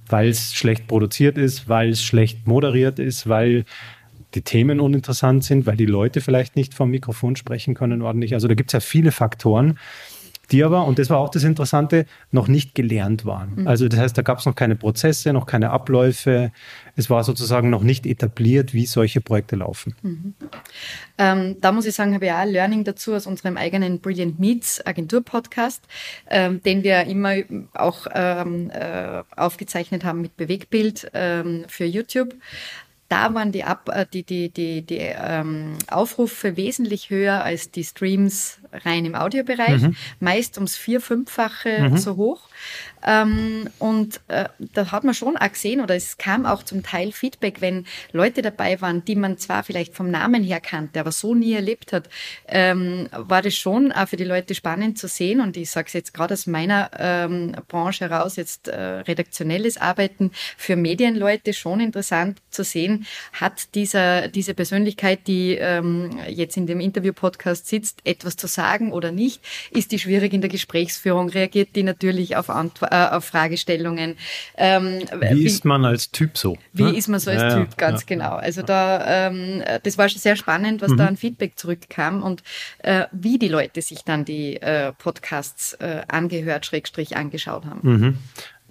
Weil 0.10 0.28
es 0.28 0.54
schlecht 0.54 0.88
produziert 0.88 1.38
ist, 1.38 1.70
weil 1.70 1.92
es 1.92 2.04
schlecht 2.04 2.46
moderiert 2.46 3.00
ist, 3.00 3.30
weil 3.30 3.64
die 4.36 4.42
Themen 4.42 4.80
uninteressant 4.80 5.44
sind, 5.44 5.66
weil 5.66 5.78
die 5.78 5.86
Leute 5.86 6.22
vielleicht 6.22 6.56
nicht 6.56 6.74
vom 6.74 6.92
Mikrofon 6.92 7.36
sprechen 7.36 7.74
können 7.74 8.02
ordentlich. 8.02 8.34
Also 8.34 8.48
da 8.48 8.54
gibt 8.54 8.70
es 8.70 8.74
ja 8.74 8.80
viele 8.80 9.12
Faktoren, 9.12 9.80
die 10.52 10.64
aber, 10.64 10.86
und 10.86 11.00
das 11.00 11.10
war 11.10 11.18
auch 11.18 11.30
das 11.30 11.44
Interessante, 11.44 12.06
noch 12.32 12.48
nicht 12.48 12.76
gelernt 12.76 13.26
waren. 13.26 13.54
Mhm. 13.56 13.68
Also 13.68 13.88
das 13.88 14.00
heißt, 14.00 14.18
da 14.18 14.22
gab 14.22 14.40
es 14.40 14.46
noch 14.46 14.56
keine 14.56 14.76
Prozesse, 14.76 15.34
noch 15.34 15.46
keine 15.46 15.72
Abläufe. 15.72 16.52
Es 16.96 17.10
war 17.10 17.24
sozusagen 17.24 17.70
noch 17.70 17.84
nicht 17.84 18.06
etabliert, 18.06 18.74
wie 18.74 18.86
solche 18.86 19.22
Projekte 19.22 19.56
laufen. 19.56 19.96
Mhm. 20.02 20.34
Ähm, 21.18 21.56
da 21.62 21.72
muss 21.72 21.86
ich 21.86 21.96
sagen, 21.96 22.14
habe 22.14 22.26
ich 22.26 22.32
auch 22.32 22.38
ein 22.38 22.50
Learning 22.50 22.84
dazu 22.84 23.14
aus 23.14 23.26
unserem 23.26 23.58
eigenen 23.58 24.00
Brilliant 24.00 24.40
Meets 24.40 24.86
Agentur-Podcast, 24.86 25.84
ähm, 26.30 26.62
den 26.62 26.84
wir 26.84 27.06
immer 27.06 27.36
auch 27.74 28.08
ähm, 28.14 28.70
äh, 28.70 29.24
aufgezeichnet 29.36 30.04
haben 30.04 30.22
mit 30.22 30.38
Bewegbild 30.38 31.10
ähm, 31.14 31.66
für 31.68 31.86
YouTube 31.86 32.36
da 33.16 33.34
waren 33.34 33.52
die, 33.52 33.64
Ab 33.64 33.90
äh, 33.94 34.06
die, 34.12 34.24
die, 34.24 34.50
die, 34.50 34.82
die 34.82 34.98
ähm, 35.00 35.78
Aufrufe 35.90 36.58
wesentlich 36.58 37.10
höher 37.10 37.44
als 37.44 37.72
die 37.72 37.84
Streams 37.84 38.60
rein 38.72 39.06
im 39.06 39.16
Audiobereich, 39.16 39.84
mhm. 39.84 39.96
meist 40.20 40.58
ums 40.58 40.76
vier-, 40.76 41.02
fünffache 41.02 41.90
mhm. 41.90 41.98
so 41.98 42.18
hoch. 42.18 42.42
Ähm, 43.06 43.70
und 43.80 44.20
äh, 44.28 44.46
da 44.74 44.92
hat 44.92 45.04
man 45.04 45.14
schon 45.14 45.38
auch 45.38 45.52
gesehen, 45.52 45.82
oder 45.82 45.96
es 45.96 46.18
kam 46.18 46.46
auch 46.46 46.64
zum 46.64 46.84
Teil 46.84 47.12
Feedback, 47.12 47.62
wenn 47.62 47.86
Leute 48.12 48.42
dabei 48.42 48.82
waren, 48.82 49.06
die 49.06 49.16
man 49.16 49.38
zwar 49.38 49.64
vielleicht 49.64 49.94
vom 49.94 50.10
Namen 50.10 50.44
her 50.44 50.60
kannte, 50.60 51.00
aber 51.00 51.12
so 51.12 51.36
nie 51.36 51.54
erlebt 51.54 51.94
hat, 51.94 52.10
ähm, 52.48 53.08
war 53.12 53.42
das 53.42 53.56
schon 53.56 53.92
auch 53.92 54.08
für 54.08 54.18
die 54.18 54.24
Leute 54.24 54.56
spannend 54.56 54.98
zu 54.98 55.08
sehen. 55.08 55.40
Und 55.40 55.56
ich 55.58 55.70
sage 55.70 55.88
es 55.88 55.94
jetzt 55.94 56.14
gerade 56.14 56.34
aus 56.34 56.48
meiner 56.48 56.90
ähm, 56.98 57.56
Branche 57.68 58.10
heraus, 58.10 58.36
jetzt 58.38 58.68
äh, 58.68 58.76
redaktionelles 58.76 59.78
Arbeiten 59.78 60.32
für 60.58 60.76
Medienleute 60.76 61.54
schon 61.54 61.80
interessant 61.80 62.42
zu 62.50 62.64
sehen, 62.64 63.06
hat 63.34 63.76
dieser, 63.76 64.30
diese 64.30 64.54
Persönlichkeit, 64.54 65.28
die 65.28 65.56
ähm, 65.56 66.18
jetzt 66.28 66.58
in 66.58 66.66
dem 66.66 66.80
Interview-Podcast 66.80 67.68
sitzt, 67.68 68.00
etwas 68.04 68.36
zu 68.36 68.48
sagen 68.48 68.92
oder 68.92 69.12
nicht? 69.12 69.42
Ist 69.72 69.92
die 69.92 70.00
schwierig 70.00 70.34
in 70.34 70.42
der 70.42 70.50
Gesprächsführung? 70.50 71.30
Reagiert 71.30 71.76
die 71.76 71.84
natürlich 71.84 72.36
auf 72.36 72.50
Antwort? 72.50 72.95
Äh, 72.96 73.16
auf 73.16 73.26
Fragestellungen. 73.26 74.16
Ähm, 74.58 75.02
wie, 75.20 75.36
wie, 75.36 75.46
ist 75.46 75.66
man 75.66 75.86
als 75.86 76.12
Typ 76.12 76.38
so? 76.38 76.58
Wie 76.74 76.84
ne? 76.84 76.96
ist 76.96 77.08
man 77.08 77.20
so 77.20 77.32
als 77.32 77.42
ja, 77.42 77.60
Typ, 77.60 77.78
ganz 77.78 78.02
ja. 78.02 78.06
genau. 78.08 78.36
Also 78.36 78.62
da, 78.62 79.28
ähm, 79.28 79.64
das 79.84 79.98
war 79.98 80.10
schon 80.10 80.22
sehr 80.22 80.36
spannend, 80.36 80.82
was 80.82 80.92
mhm. 80.92 80.98
da 80.98 81.08
an 81.08 81.18
Feedback 81.18 81.58
zurückkam 81.58 82.24
und 82.24 82.44
äh, 82.80 83.06
wie 83.12 83.38
die 83.38 83.48
Leute 83.48 83.82
sich 83.82 84.04
dann 84.04 84.26
die 84.26 84.62
äh, 84.62 84.94
Podcasts 84.94 85.74
äh, 85.74 86.02
angehört, 86.08 86.66
Schrägstrich 86.66 87.18
angeschaut 87.18 87.66
haben. 87.66 87.80
Mhm. 87.84 88.18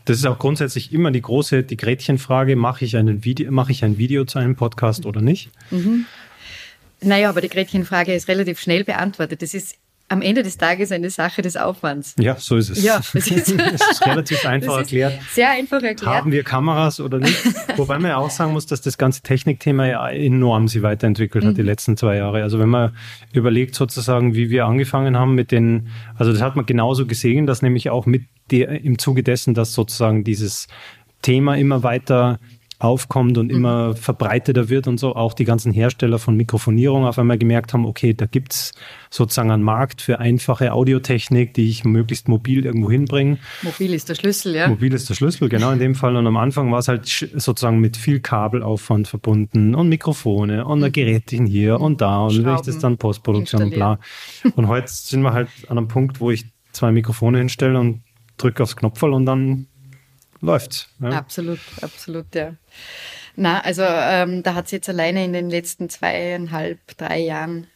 Das 0.04 0.19
ist 0.19 0.26
auch 0.26 0.38
grundsätzlich 0.38 0.93
immer 0.93 1.11
die 1.11 1.23
große, 1.23 1.62
die 1.62 1.77
Gretchenfrage, 1.77 2.57
mache 2.57 2.85
ich, 2.85 2.96
einen 2.96 3.25
Video, 3.25 3.51
mache 3.51 3.72
ich 3.72 3.85
ein 3.85 3.96
Video 3.96 4.25
zu 4.25 4.38
einem 4.38 4.55
Podcast 4.55 5.07
oder 5.07 5.22
nicht? 5.22 5.51
Mhm. 5.70 6.05
Naja, 7.01 7.29
aber 7.29 7.40
die 7.40 7.48
Gretchenfrage 7.48 8.14
ist 8.14 8.29
relativ 8.29 8.61
schnell 8.61 8.85
beantwortet. 8.85 9.42
Das 9.42 9.55
ist 9.55 9.77
am 10.14 10.22
Ende 10.22 10.44
des 10.44 10.57
Tages 10.57 10.92
eine 10.92 11.11
Sache 11.11 11.42
des 11.42 11.57
Aufwands. 11.57 12.14
Ja, 12.18 12.37
so 12.37 12.57
ist 12.57 12.70
es. 12.70 12.83
Ja, 12.83 13.00
das 13.12 13.27
ist, 13.27 13.48
es 13.50 13.90
ist 13.90 14.07
relativ 14.07 14.46
einfach 14.46 14.79
erklärt. 14.79 15.18
Sehr 15.33 15.50
einfach 15.50 15.83
erklärt. 15.83 16.07
Haben 16.07 16.31
wir 16.31 16.44
Kameras 16.44 17.00
oder 17.00 17.18
nicht? 17.18 17.37
Wobei 17.77 17.98
man 17.98 18.11
ja 18.11 18.16
auch 18.16 18.31
sagen 18.31 18.53
muss, 18.53 18.66
dass 18.66 18.81
das 18.81 18.96
ganze 18.96 19.22
Technikthema 19.22 19.87
ja 19.87 20.09
enorm 20.09 20.68
sich 20.68 20.83
weiterentwickelt 20.83 21.44
hat 21.44 21.53
mhm. 21.53 21.57
die 21.57 21.62
letzten 21.62 21.96
zwei 21.96 22.16
Jahre. 22.16 22.42
Also 22.42 22.61
wenn 22.61 22.68
man 22.68 22.96
überlegt 23.33 23.74
sozusagen, 23.74 24.35
wie 24.35 24.50
wir 24.50 24.66
angefangen 24.66 25.18
haben 25.18 25.35
mit 25.35 25.50
den, 25.50 25.88
also 26.16 26.33
das 26.33 26.40
hat 26.40 26.55
man 26.55 26.64
genauso 26.64 27.07
gesehen, 27.07 27.46
dass 27.46 27.61
nämlich 27.61 27.90
auch 27.90 28.07
mit 28.07 28.22
der, 28.53 28.85
im 28.85 28.98
Zuge 28.98 29.24
dessen, 29.24 29.53
dass 29.55 29.72
sozusagen 29.72 30.22
dieses 30.22 30.68
Thema 31.22 31.57
immer 31.57 31.83
weiter 31.83 32.38
aufkommt 32.78 33.38
und 33.38 33.46
mhm. 33.46 33.56
immer 33.56 33.96
verbreiteter 33.96 34.68
wird 34.68 34.87
und 34.87 34.98
so, 34.98 35.14
auch 35.14 35.32
die 35.32 35.44
ganzen 35.44 35.72
Hersteller 35.72 36.18
von 36.18 36.37
Mikrofonierung 36.37 37.04
auf 37.04 37.18
einmal 37.18 37.38
gemerkt 37.38 37.72
haben, 37.72 37.87
okay, 37.87 38.14
da 38.14 38.26
gibt's 38.26 38.72
sozusagen 39.10 39.50
einen 39.50 39.62
Markt 39.62 40.02
für 40.02 40.18
einfache 40.18 40.72
Audiotechnik, 40.72 41.54
die 41.54 41.70
ich 41.70 41.84
möglichst 41.84 42.28
mobil 42.28 42.64
irgendwo 42.64 42.90
hinbringe. 42.90 43.38
Mobil 43.62 43.94
ist 43.94 44.08
der 44.08 44.16
Schlüssel, 44.16 44.56
ja. 44.56 44.68
Mobil 44.68 44.92
ist 44.92 45.08
der 45.08 45.14
Schlüssel, 45.14 45.48
genau 45.48 45.70
in 45.70 45.78
dem 45.78 45.94
Fall. 45.94 46.16
Und 46.16 46.26
am 46.26 46.37
Anfang 46.37 46.72
war 46.72 46.80
es 46.80 46.88
halt 46.88 47.06
sozusagen 47.06 47.78
mit 47.78 47.96
viel 47.96 48.20
Kabelaufwand 48.20 49.06
verbunden 49.06 49.74
und 49.74 49.88
Mikrofone 49.88 50.64
und 50.64 50.78
mhm. 50.78 50.84
ein 50.84 50.92
Gerätchen 50.92 51.46
hier 51.46 51.80
und 51.80 52.00
da 52.00 52.24
und 52.24 52.44
wenn 52.44 52.56
ich 52.56 52.62
das 52.62 52.78
dann 52.78 52.98
Postproduktion 52.98 53.62
und 53.62 53.70
bla. 53.70 53.98
Und 54.56 54.68
heute 54.68 54.88
sind 54.88 55.22
wir 55.22 55.32
halt 55.32 55.48
an 55.68 55.78
einem 55.78 55.88
Punkt, 55.88 56.20
wo 56.20 56.30
ich 56.30 56.44
zwei 56.72 56.92
Mikrofone 56.92 57.38
hinstelle 57.38 57.78
und 57.78 58.02
drücke 58.37 58.62
aufs 58.62 58.76
Knopfball 58.76 59.12
und 59.12 59.26
dann 59.26 59.66
läuft. 60.44 60.88
Ja. 61.00 61.11
Absolut, 61.11 61.61
absolut, 61.80 62.35
ja. 62.35 62.54
Na, 63.37 63.61
also 63.61 63.83
ähm, 63.85 64.42
da 64.42 64.54
hat 64.54 64.66
es 64.66 64.70
jetzt 64.70 64.88
alleine 64.88 65.24
in 65.24 65.33
den 65.33 65.50
letzten 65.50 65.88
zweieinhalb, 65.88 66.78
drei 66.96 67.18
Jahren 67.18 67.66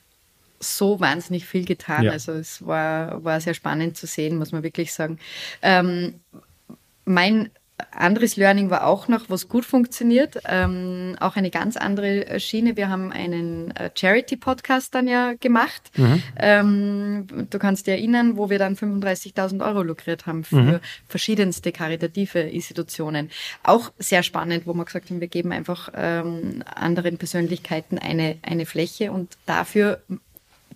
so 0.61 1.01
wahnsinnig 1.01 1.47
viel 1.47 1.65
getan. 1.65 2.05
Ja. 2.05 2.13
Also 2.13 2.33
es 2.33 2.65
war, 2.67 3.25
war 3.25 3.41
sehr 3.41 3.55
spannend 3.55 3.97
zu 3.97 4.07
sehen, 4.07 4.39
muss 4.39 4.53
man 4.53 4.63
wirklich 4.63 4.93
sagen. 4.93 5.19
Ähm, 5.63 6.21
mein 7.05 7.51
anderes 7.91 8.37
Learning 8.37 8.71
war 8.71 8.87
auch 8.87 9.09
noch, 9.09 9.29
was 9.29 9.49
gut 9.49 9.65
funktioniert. 9.65 10.39
Ähm, 10.47 11.17
auch 11.21 11.37
eine 11.37 11.51
ganz 11.51 11.77
andere 11.77 12.41
Schiene. 12.41 12.77
Wir 12.77 12.89
haben 12.89 13.13
einen 13.13 13.71
äh, 13.73 13.91
Charity-Podcast 13.95 14.95
dann 14.95 15.09
ja 15.09 15.35
gemacht. 15.35 15.91
Mhm. 15.97 16.23
Ähm, 16.37 17.27
du 17.51 17.59
kannst 17.59 17.87
dir 17.87 17.93
erinnern, 17.93 18.37
wo 18.37 18.51
wir 18.51 18.59
dann 18.59 18.75
35.000 18.75 19.65
Euro 19.65 19.83
lukriert 19.83 20.27
haben 20.27 20.45
für 20.45 20.57
mhm. 20.57 20.81
verschiedenste 21.07 21.73
karitative 21.73 22.41
Institutionen. 22.41 23.31
Auch 23.63 23.93
sehr 23.99 24.23
spannend, 24.23 24.67
wo 24.67 24.75
wir 24.75 24.85
gesagt 24.85 25.11
haben, 25.11 25.21
wir 25.21 25.29
geben 25.29 25.53
einfach 25.53 25.91
ähm, 25.95 26.63
anderen 26.75 27.19
Persönlichkeiten 27.19 27.99
eine, 27.99 28.39
eine 28.43 28.67
Fläche 28.67 29.13
und 29.13 29.37
dafür 29.47 30.03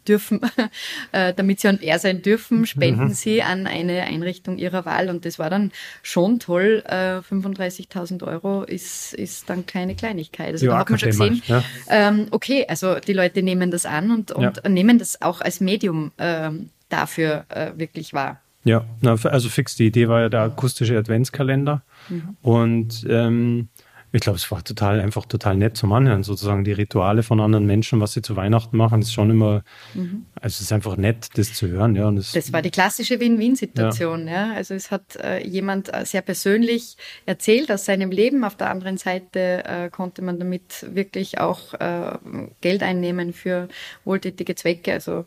dürfen, 0.08 0.40
äh, 1.12 1.32
damit 1.34 1.60
sie 1.60 1.68
on 1.68 1.80
air 1.80 1.98
sein 1.98 2.22
dürfen, 2.22 2.66
spenden 2.66 3.04
mhm. 3.04 3.14
sie 3.14 3.42
an 3.42 3.66
eine 3.66 4.02
Einrichtung 4.02 4.58
ihrer 4.58 4.84
Wahl. 4.84 5.08
Und 5.08 5.24
das 5.24 5.38
war 5.38 5.50
dann 5.50 5.72
schon 6.02 6.38
toll. 6.38 6.82
Äh, 6.86 7.18
35.000 7.18 8.26
Euro 8.26 8.62
ist, 8.62 9.14
ist 9.14 9.48
dann 9.48 9.66
keine 9.66 9.94
Kleinigkeit. 9.94 10.52
Also 10.52 10.66
ja, 10.66 10.72
da 10.72 10.78
hat 10.78 10.90
man 10.90 10.98
schon 10.98 11.10
gesehen, 11.10 11.42
ja. 11.46 11.62
ähm, 11.88 12.26
okay, 12.30 12.66
also 12.68 12.96
die 12.98 13.12
Leute 13.12 13.42
nehmen 13.42 13.70
das 13.70 13.86
an 13.86 14.10
und, 14.10 14.32
und 14.32 14.60
ja. 14.62 14.68
nehmen 14.68 14.98
das 14.98 15.20
auch 15.22 15.40
als 15.40 15.60
Medium 15.60 16.12
ähm, 16.18 16.70
dafür 16.88 17.44
äh, 17.48 17.72
wirklich 17.76 18.12
wahr. 18.12 18.40
Ja, 18.64 18.84
also 19.02 19.48
fix, 19.48 19.74
die 19.74 19.86
Idee 19.86 20.08
war 20.08 20.20
ja 20.20 20.28
der 20.28 20.42
akustische 20.42 20.96
Adventskalender. 20.96 21.82
Mhm. 22.08 22.36
Und 22.42 23.06
ähm, 23.08 23.68
Ich 24.14 24.20
glaube, 24.20 24.36
es 24.36 24.50
war 24.50 24.62
total 24.62 25.00
einfach 25.00 25.24
total 25.24 25.56
nett 25.56 25.76
zum 25.76 25.92
Anhören. 25.92 26.22
Sozusagen 26.22 26.64
die 26.64 26.72
Rituale 26.72 27.22
von 27.22 27.40
anderen 27.40 27.64
Menschen, 27.64 28.00
was 28.00 28.12
sie 28.12 28.20
zu 28.20 28.36
Weihnachten 28.36 28.76
machen, 28.76 29.00
ist 29.00 29.12
schon 29.12 29.30
immer, 29.30 29.62
mhm. 29.94 30.26
also 30.34 30.48
es 30.54 30.60
ist 30.60 30.72
einfach 30.72 30.96
nett, 30.96 31.30
das 31.34 31.54
zu 31.54 31.68
hören. 31.68 31.96
Ja, 31.96 32.10
das, 32.10 32.32
das 32.32 32.52
war 32.52 32.60
die 32.60 32.70
klassische 32.70 33.18
Win-Win-Situation. 33.20 34.28
Ja. 34.28 34.48
ja. 34.48 34.54
Also 34.54 34.74
es 34.74 34.90
hat 34.90 35.16
äh, 35.16 35.46
jemand 35.46 35.92
äh, 35.94 36.04
sehr 36.04 36.20
persönlich 36.20 36.96
erzählt 37.24 37.72
aus 37.72 37.86
seinem 37.86 38.10
Leben. 38.10 38.44
Auf 38.44 38.56
der 38.56 38.70
anderen 38.70 38.98
Seite 38.98 39.64
äh, 39.64 39.88
konnte 39.88 40.20
man 40.20 40.38
damit 40.38 40.86
wirklich 40.92 41.38
auch 41.38 41.72
äh, 41.74 42.18
Geld 42.60 42.82
einnehmen 42.82 43.32
für 43.32 43.68
wohltätige 44.04 44.54
Zwecke. 44.54 44.92
Also 44.92 45.24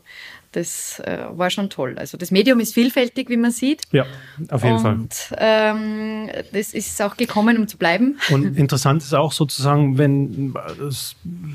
das 0.56 1.00
äh, 1.00 1.18
war 1.32 1.50
schon 1.50 1.68
toll. 1.68 1.96
Also 1.98 2.16
das 2.16 2.30
Medium 2.30 2.60
ist 2.60 2.72
vielfältig, 2.72 3.28
wie 3.28 3.36
man 3.36 3.50
sieht. 3.50 3.82
Ja, 3.92 4.06
auf 4.48 4.64
jeden 4.64 4.76
und, 4.76 5.12
Fall. 5.12 5.36
Ähm, 5.38 6.30
das 6.52 6.72
ist 6.72 7.00
auch 7.02 7.16
gekommen, 7.16 7.58
um 7.58 7.68
zu 7.68 7.76
bleiben. 7.76 8.18
Und 8.30 8.56
interessant 8.56 8.75
ist 8.84 9.14
auch 9.14 9.32
sozusagen, 9.32 9.98
wenn, 9.98 10.54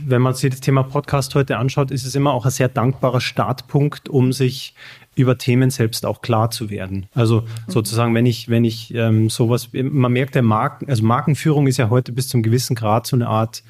wenn 0.05 0.21
man 0.21 0.33
sich 0.33 0.49
das 0.49 0.61
Thema 0.61 0.83
Podcast 0.83 1.35
heute 1.35 1.57
anschaut, 1.57 1.91
ist 1.91 2.05
es 2.05 2.15
immer 2.15 2.33
auch 2.33 2.45
ein 2.45 2.51
sehr 2.51 2.69
dankbarer 2.69 3.21
Startpunkt, 3.21 4.09
um 4.09 4.33
sich 4.33 4.73
über 5.15 5.37
Themen 5.37 5.69
selbst 5.69 6.05
auch 6.05 6.21
klar 6.21 6.51
zu 6.51 6.69
werden. 6.69 7.07
Also 7.13 7.43
sozusagen, 7.67 8.15
wenn 8.15 8.25
ich, 8.25 8.49
wenn 8.49 8.63
ich 8.63 8.93
ähm, 8.95 9.29
sowas, 9.29 9.69
man 9.73 10.13
merkt 10.13 10.35
der 10.35 10.41
Marken, 10.41 10.89
also 10.89 11.03
Markenführung 11.03 11.67
ist 11.67 11.77
ja 11.77 11.89
heute 11.89 12.13
bis 12.13 12.29
zum 12.29 12.41
gewissen 12.43 12.75
Grad 12.75 13.07
so 13.07 13.17
eine 13.17 13.27
Art 13.27 13.63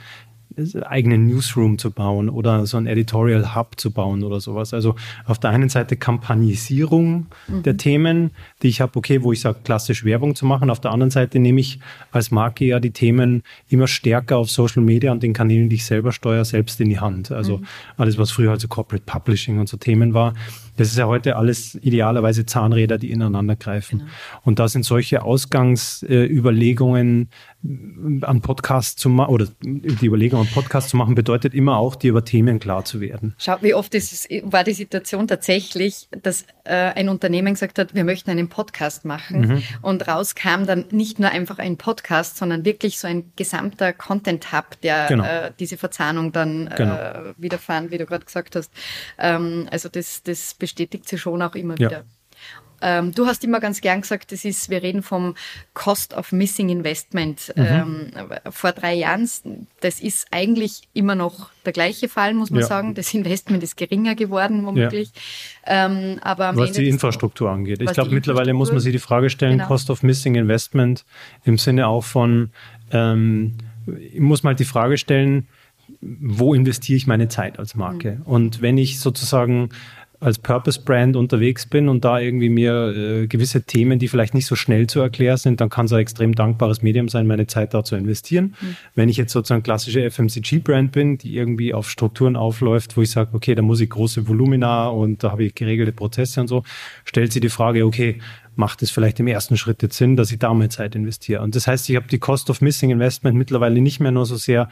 eigenen 0.84 1.28
Newsroom 1.28 1.78
zu 1.78 1.92
bauen 1.92 2.30
oder 2.30 2.66
so 2.66 2.78
ein 2.78 2.88
Editorial 2.88 3.56
Hub 3.56 3.80
zu 3.80 3.92
bauen 3.92 4.24
oder 4.24 4.40
sowas. 4.40 4.74
Also 4.74 4.96
auf 5.26 5.40
der 5.40 5.52
einen 5.52 5.70
Seite 5.70 5.96
Kampagnisierung 5.96 7.28
mhm. 7.48 7.64
der 7.64 7.78
Themen, 7.78 8.32
die 8.62 8.68
ich 8.68 8.82
habe, 8.82 8.98
okay, 8.98 9.24
wo 9.24 9.32
ich 9.32 9.42
sage, 9.42 9.60
klassisch 9.64 10.04
Werbung 10.04 10.36
zu 10.36 10.46
machen. 10.46 10.70
Auf 10.70 10.82
der 10.82 10.92
anderen 10.92 11.12
Seite 11.12 11.40
nehme 11.40 11.62
ich 11.62 11.80
als 12.12 12.32
Marke 12.32 12.66
ja 12.66 12.80
die 12.80 12.92
Themen 12.92 13.44
immer 13.70 13.88
stärker 13.88 14.38
auf 14.38 14.50
Social 14.50 14.82
Media 14.82 15.12
und 15.12 15.24
den 15.24 15.34
Kanälen, 15.34 15.70
die 15.70 15.78
ich 15.78 15.86
selber 15.86 16.12
steuere, 16.12 16.46
selbst 16.46 16.82
in 16.82 16.90
die 16.90 17.00
Hand. 17.00 17.32
Also 17.32 17.58
mhm. 17.58 17.66
alles, 17.98 18.18
was 18.18 18.32
früher 18.32 18.52
also 18.52 18.68
Corporate 18.68 19.04
Publishing 19.06 19.60
und 19.60 19.70
so 19.70 19.78
Themen 19.78 20.14
war, 20.14 20.34
das 20.82 20.89
ist 20.89 20.98
ja 20.98 21.06
heute 21.06 21.36
alles 21.36 21.76
idealerweise 21.76 22.48
Zahnräder, 22.48 22.98
die 22.98 23.12
ineinander 23.12 23.56
greifen. 23.56 24.00
Genau. 24.00 24.12
Und 24.44 24.58
da 24.58 24.67
sind 24.67 24.84
solche 24.84 25.22
Ausgangsüberlegungen 25.22 27.30
äh, 27.63 28.26
an 28.26 28.41
Podcast 28.41 28.98
zu 28.98 29.10
machen, 29.10 29.32
oder 29.32 29.46
die 29.62 30.08
Überlegung 30.08 30.41
an 30.41 30.48
Podcast 30.48 30.89
zu 30.89 30.98
machen, 30.98 31.13
bedeutet 31.13 31.54
immer 31.54 31.78
auch, 31.78 31.96
dir 31.96 32.10
über 32.10 32.26
Themen 32.26 32.60
klar 32.60 32.84
zu 32.84 33.00
werden. 33.00 33.36
Schau, 33.38 33.58
wie 33.62 33.76
oft 33.76 33.94
ist, 33.94 34.28
war 34.44 34.63
die 34.63 34.74
Situation 34.74 35.28
tatsächlich, 35.28 36.08
dass 36.24 36.46
äh, 36.63 36.74
ein 36.74 37.10
Unternehmen 37.10 37.54
gesagt 37.54 37.78
hat, 37.78 37.94
wir 37.94 38.04
möchten 38.04 38.32
einen 38.32 38.50
Podcast 38.50 39.06
machen. 39.06 39.41
Mhm. 39.41 39.62
Und 39.84 40.08
raus 40.08 40.34
kam 40.34 40.65
dann 40.65 40.86
nicht 40.89 41.20
nur 41.20 41.30
einfach 41.30 41.60
ein 41.60 41.78
Podcast, 41.78 42.38
sondern 42.38 42.65
wirklich 42.65 42.98
so 42.98 43.08
ein 43.08 43.32
gesamter 43.36 43.94
Content-Hub, 43.94 44.82
der 44.82 45.06
genau. 45.08 45.24
äh, 45.24 45.52
diese 45.60 45.78
Verzahnung 45.78 46.32
dann 46.32 46.72
genau. 46.76 46.96
äh, 46.96 47.34
widerfahren, 47.38 47.91
wie 47.91 48.00
du 48.00 48.08
gerade 48.08 48.26
gesagt 48.26 48.56
hast. 48.56 48.72
Ähm, 49.20 49.67
also 49.70 49.88
das, 49.88 50.24
das 50.24 50.56
bestätigt 50.71 51.07
sie 51.07 51.17
schon 51.17 51.41
auch 51.41 51.55
immer 51.55 51.79
ja. 51.79 51.89
wieder. 51.89 52.05
Ähm, 52.84 53.13
du 53.13 53.27
hast 53.27 53.43
immer 53.43 53.60
ganz 53.60 53.79
gern 53.79 54.01
gesagt, 54.01 54.31
das 54.31 54.43
ist, 54.43 54.71
wir 54.71 54.81
reden 54.81 55.03
vom 55.03 55.36
Cost 55.75 56.15
of 56.15 56.31
Missing 56.31 56.69
Investment. 56.69 57.53
Mhm. 57.55 57.63
Ähm, 57.63 58.12
vor 58.49 58.71
drei 58.71 58.95
Jahren, 58.95 59.29
das 59.81 59.99
ist 59.99 60.27
eigentlich 60.31 60.81
immer 60.93 61.13
noch 61.13 61.51
der 61.63 61.73
gleiche 61.73 62.10
Fall, 62.10 62.34
muss 62.34 62.49
man 62.49 62.62
ja. 62.62 62.65
sagen. 62.65 62.95
Das 62.95 63.13
Investment 63.13 63.62
ist 63.62 63.77
geringer 63.77 64.15
geworden, 64.15 64.65
womöglich. 64.65 65.12
Ja. 65.67 65.86
Ähm, 65.86 66.17
aber 66.23 66.55
was 66.55 66.69
Ende 66.69 66.81
die 66.81 66.89
Infrastruktur 66.89 67.51
angeht. 67.51 67.84
Ich 67.84 67.91
glaube, 67.91 68.10
mittlerweile 68.10 68.53
muss 68.53 68.71
man 68.71 68.79
sich 68.79 68.93
die 68.93 68.99
Frage 68.99 69.29
stellen, 69.29 69.60
genau. 69.60 69.67
Cost 69.67 69.91
of 69.91 70.01
Missing 70.01 70.34
Investment 70.34 71.05
im 71.43 71.60
Sinne 71.60 71.86
auch 71.88 72.03
von, 72.03 72.49
ähm, 72.91 73.57
ich 73.86 74.19
muss 74.19 74.41
mal 74.41 74.55
die 74.55 74.65
Frage 74.65 74.97
stellen, 74.97 75.47
wo 76.01 76.55
investiere 76.55 76.97
ich 76.97 77.05
meine 77.05 77.27
Zeit 77.27 77.60
als 77.60 77.75
Marke? 77.75 78.13
Mhm. 78.13 78.21
Und 78.23 78.62
wenn 78.62 78.77
ich 78.77 78.99
sozusagen 78.99 79.69
als 80.21 80.38
Purpose-Brand 80.38 81.15
unterwegs 81.15 81.65
bin 81.65 81.89
und 81.89 82.05
da 82.05 82.19
irgendwie 82.19 82.49
mir 82.49 82.93
äh, 82.95 83.27
gewisse 83.27 83.63
Themen, 83.63 83.97
die 83.97 84.07
vielleicht 84.07 84.36
nicht 84.36 84.45
so 84.45 84.55
schnell 84.55 84.86
zu 84.86 84.99
erklären 84.99 85.38
sind, 85.38 85.60
dann 85.60 85.69
kann 85.69 85.88
es 85.88 85.93
ein 85.93 85.99
extrem 85.99 86.36
dankbares 86.36 86.84
Medium 86.84 87.10
sein, 87.10 87.25
meine 87.25 87.47
Zeit 87.47 87.73
da 87.73 87.84
zu 87.84 87.95
investieren. 87.95 88.55
Mhm. 88.62 88.75
Wenn 88.93 89.10
ich 89.10 89.17
jetzt 89.17 89.34
sozusagen 89.34 89.63
klassische 89.63 90.10
FMCG-Brand 90.10 90.91
bin, 90.91 91.17
die 91.17 91.36
irgendwie 91.36 91.73
auf 91.73 91.89
Strukturen 91.89 92.36
aufläuft, 92.36 92.95
wo 92.95 93.01
ich 93.01 93.10
sage, 93.10 93.31
okay, 93.34 93.55
da 93.55 93.63
muss 93.63 93.81
ich 93.81 93.89
große 93.89 94.27
Volumina 94.27 94.89
und 94.89 95.23
da 95.23 95.31
habe 95.31 95.43
ich 95.43 95.55
geregelte 95.55 95.91
Prozesse 95.91 96.39
und 96.39 96.47
so, 96.47 96.63
stellt 97.03 97.34
sie 97.34 97.39
die 97.39 97.49
Frage, 97.49 97.84
okay, 97.84 98.19
macht 98.55 98.84
es 98.84 98.91
vielleicht 98.91 99.19
im 99.19 99.27
ersten 99.27 99.57
Schritt 99.57 99.81
jetzt 99.81 99.97
Sinn, 99.97 100.15
dass 100.15 100.31
ich 100.31 100.38
da 100.38 100.53
meine 100.53 100.69
Zeit 100.69 100.95
investiere. 100.95 101.41
Und 101.41 101.55
das 101.55 101.67
heißt, 101.67 101.89
ich 101.89 101.95
habe 101.95 102.07
die 102.07 102.19
Cost 102.19 102.49
of 102.49 102.62
Missing 102.62 102.91
Investment 102.91 103.38
mittlerweile 103.38 103.81
nicht 103.81 103.99
mehr 103.99 104.12
nur 104.12 104.25
so 104.25 104.36
sehr 104.36 104.69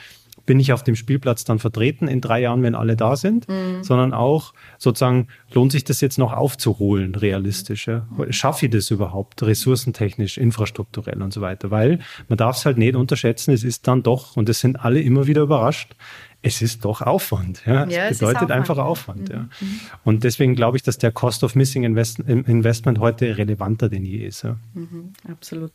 bin 0.50 0.60
ich 0.60 0.74
auf 0.74 0.82
dem 0.82 0.96
Spielplatz 0.96 1.44
dann 1.44 1.60
vertreten 1.60 2.08
in 2.08 2.22
drei 2.22 2.42
Jahren, 2.42 2.64
wenn 2.64 2.74
alle 2.74 2.96
da 2.96 3.16
sind, 3.16 3.48
mhm. 3.48 3.84
sondern 3.84 4.16
auch 4.16 4.56
sozusagen, 4.80 5.28
lohnt 5.54 5.72
sich 5.72 5.84
das 5.84 6.02
jetzt 6.02 6.18
noch 6.18 6.34
aufzuholen, 6.34 7.14
realistisch? 7.14 7.86
Ja? 7.86 8.08
Schaffe 8.32 8.66
ich 8.66 8.72
das 8.72 8.90
überhaupt, 8.90 9.44
ressourcentechnisch, 9.44 10.40
infrastrukturell 10.40 11.22
und 11.22 11.32
so 11.32 11.42
weiter? 11.42 11.70
Weil 11.70 12.00
man 12.30 12.40
darf 12.40 12.58
es 12.58 12.66
halt 12.66 12.80
nicht 12.80 12.96
unterschätzen, 12.96 13.52
es 13.52 13.64
ist 13.64 13.88
dann 13.88 14.02
doch, 14.02 14.38
und 14.38 14.50
es 14.50 14.60
sind 14.60 14.84
alle 14.84 15.00
immer 15.00 15.28
wieder 15.28 15.44
überrascht, 15.44 15.96
es 16.42 16.62
ist 16.62 16.86
doch 16.86 17.02
Aufwand. 17.02 17.64
Ja? 17.66 17.86
ja 17.86 18.08
es 18.08 18.20
bedeutet 18.20 18.44
Aufwand. 18.44 18.52
einfach 18.52 18.78
Aufwand. 18.78 19.30
Mhm. 19.30 19.36
Ja. 19.36 19.42
Mhm. 19.60 19.80
Und 20.06 20.24
deswegen 20.24 20.56
glaube 20.56 20.78
ich, 20.78 20.84
dass 20.84 20.98
der 20.98 21.12
Cost 21.12 21.44
of 21.44 21.56
Missing 21.56 21.84
Invest 21.84 22.20
Investment 22.20 23.00
heute 23.00 23.38
relevanter 23.38 23.90
denn 23.90 24.06
je 24.06 24.26
ist. 24.26 24.44
Ja. 24.44 24.58
Mhm, 24.74 25.14
absolut. 25.30 25.74